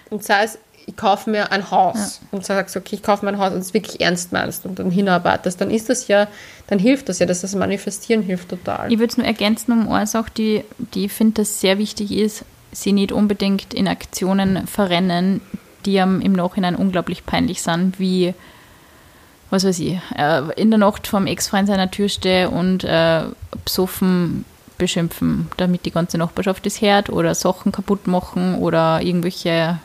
[0.08, 0.58] Und sei es,
[0.91, 3.72] ich kaufe mir ein Haus und sagst, okay, ich kaufe mir ein Haus und es
[3.72, 6.26] wirklich ernst meinst und dann hinarbeitest, dann ist das ja,
[6.66, 8.93] dann hilft das ja, dass das Manifestieren hilft total.
[8.93, 12.12] Ich würde es nur ergänzen um eine Sache, die, die ich finde, dass sehr wichtig
[12.12, 15.41] ist, sie nicht unbedingt in Aktionen verrennen,
[15.86, 18.34] die einem im Nachhinein unglaublich peinlich sind, wie,
[19.51, 23.22] was weiß ich, äh, in der Nacht vom Ex-Freund seiner Tür stehe und äh,
[23.64, 24.45] besoffen
[24.76, 29.78] beschimpfen, damit die ganze Nachbarschaft es hört oder Sachen kaputt machen oder irgendwelche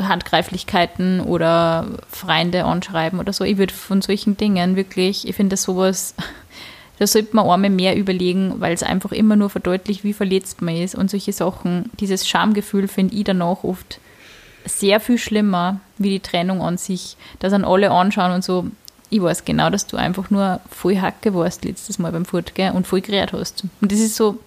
[0.00, 3.44] Handgreiflichkeiten oder Freunde anschreiben oder so.
[3.44, 6.14] Ich würde von solchen Dingen wirklich, ich finde das sowas,
[6.98, 10.76] da sollte man einmal mehr überlegen, weil es einfach immer nur verdeutlicht, wie verletzt man
[10.76, 10.94] ist.
[10.94, 13.98] Und solche Sachen, dieses Schamgefühl finde ich danach oft
[14.64, 17.16] sehr viel schlimmer wie die Trennung an sich.
[17.40, 18.66] Da dann alle anschauen und so,
[19.10, 22.86] ich weiß genau, dass du einfach nur voll Hacke warst letztes Mal beim Fortgehen und
[22.86, 23.64] voll gerät hast.
[23.80, 24.38] Und das ist so,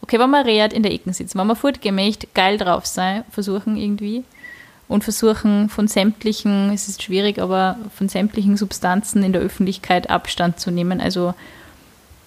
[0.00, 3.24] okay, wenn man redet in der Ecke sitzt, wenn man fortgehen möchte, geil drauf sein,
[3.30, 4.22] versuchen irgendwie
[4.88, 10.60] und versuchen von sämtlichen, es ist schwierig, aber von sämtlichen Substanzen in der Öffentlichkeit Abstand
[10.60, 11.00] zu nehmen.
[11.00, 11.34] Also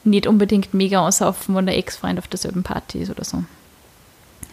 [0.03, 3.43] nicht unbedingt mega aussaufen, wenn der Ex-Freund auf derselben Party ist oder so.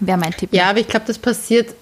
[0.00, 0.50] Wäre mein Tipp.
[0.52, 1.74] Ja, aber ich glaube, das passiert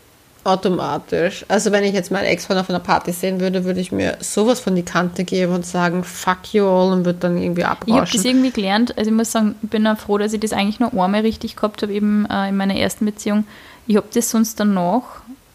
[0.45, 1.45] automatisch.
[1.49, 4.61] Also wenn ich jetzt meinen Ex-Freund auf einer Party sehen würde, würde ich mir sowas
[4.61, 7.81] von die Kante geben und sagen, fuck you all und würde dann irgendwie Ich habe
[7.87, 8.25] das abrauschen.
[8.25, 8.97] irgendwie gelernt.
[8.99, 11.57] Also ich muss sagen, ich bin auch froh, dass ich das eigentlich nur einmal richtig
[11.57, 13.47] gehabt habe, eben äh, in meiner ersten Beziehung.
[13.87, 15.03] Ich habe das sonst danach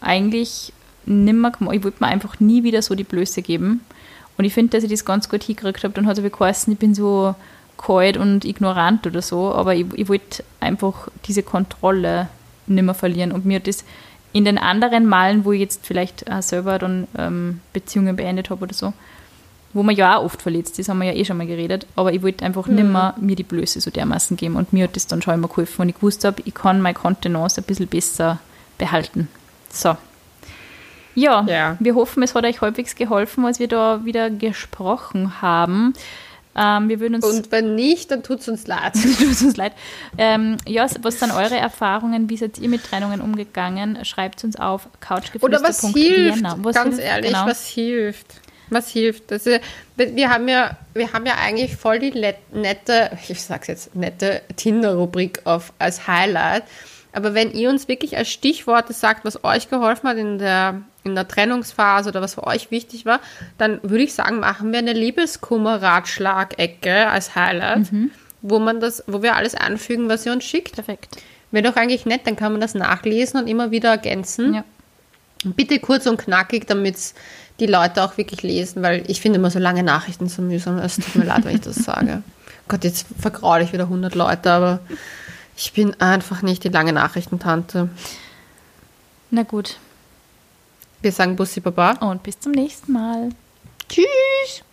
[0.00, 0.72] eigentlich
[1.06, 1.76] nimmer gemacht.
[1.76, 3.80] Ich wollte mir einfach nie wieder so die Blöße geben.
[4.38, 5.94] Und ich finde, dass ich das ganz gut hingekriegt habe.
[5.94, 7.34] Dann hat es geheißen, ich bin so
[7.76, 12.28] kalt und ignorant oder so, aber ich, ich wollte einfach diese Kontrolle
[12.66, 13.32] nicht mehr verlieren.
[13.32, 13.84] Und mir hat das
[14.32, 18.62] in den anderen Malen, wo ich jetzt vielleicht auch selber dann ähm, Beziehungen beendet habe
[18.62, 18.92] oder so,
[19.72, 22.12] wo man ja auch oft verletzt ist, haben wir ja eh schon mal geredet, aber
[22.12, 22.74] ich wollte einfach mhm.
[22.74, 25.48] nicht mehr mir die Blöße so dermaßen geben und mir hat das dann schon immer
[25.48, 28.40] geholfen und ich gewusst habe, ich kann meine Kontenance ein bisschen besser
[28.78, 29.28] behalten.
[29.72, 29.96] So.
[31.14, 35.92] Ja, ja, wir hoffen, es hat euch halbwegs geholfen, was wir da wieder gesprochen haben.
[36.56, 38.94] Ähm, wir würden uns und wenn nicht, dann tut es uns leid.
[39.18, 39.72] tut uns leid.
[40.18, 42.28] Ähm, ja, was sind eure Erfahrungen?
[42.28, 44.04] Wie seid ihr mit Trennungen umgegangen?
[44.04, 45.44] Schreibt uns auf couchgeflüster.vienna.
[45.44, 46.64] Oder was hilft?
[46.64, 47.08] Was ganz hilft?
[47.08, 47.46] ehrlich, genau.
[47.46, 48.26] was hilft?
[48.68, 49.32] Was hilft?
[49.32, 49.50] Also,
[49.96, 52.12] wir haben ja, wir haben ja eigentlich voll die
[52.52, 55.42] nette, ich sag's jetzt, nette Tinder-Rubrik
[55.78, 56.64] als Highlight.
[57.12, 61.14] Aber wenn ihr uns wirklich als Stichworte sagt, was euch geholfen hat in der, in
[61.14, 63.20] der Trennungsphase oder was für euch wichtig war,
[63.58, 68.10] dann würde ich sagen, machen wir eine Liebeskummer-Ratschlag-Ecke als Highlight, mhm.
[68.42, 70.74] wo man das, wo wir alles anfügen, was ihr uns schickt.
[70.74, 71.16] Perfekt.
[71.50, 74.54] Wäre doch eigentlich nett, dann kann man das nachlesen und immer wieder ergänzen.
[74.54, 74.64] Ja.
[75.44, 76.96] Bitte kurz und knackig, damit
[77.60, 80.78] die Leute auch wirklich lesen, weil ich finde immer so lange Nachrichten so mühsam.
[80.78, 82.22] Es tut mir leid, wenn ich das sage.
[82.68, 84.80] Gott, jetzt vergraule ich wieder 100 Leute, aber
[85.60, 87.90] ich bin einfach nicht die lange Nachrichtentante.
[89.30, 89.76] Na gut.
[91.02, 91.92] Wir sagen Bussi Baba.
[92.00, 93.28] Und bis zum nächsten Mal.
[93.86, 94.64] Tschüss.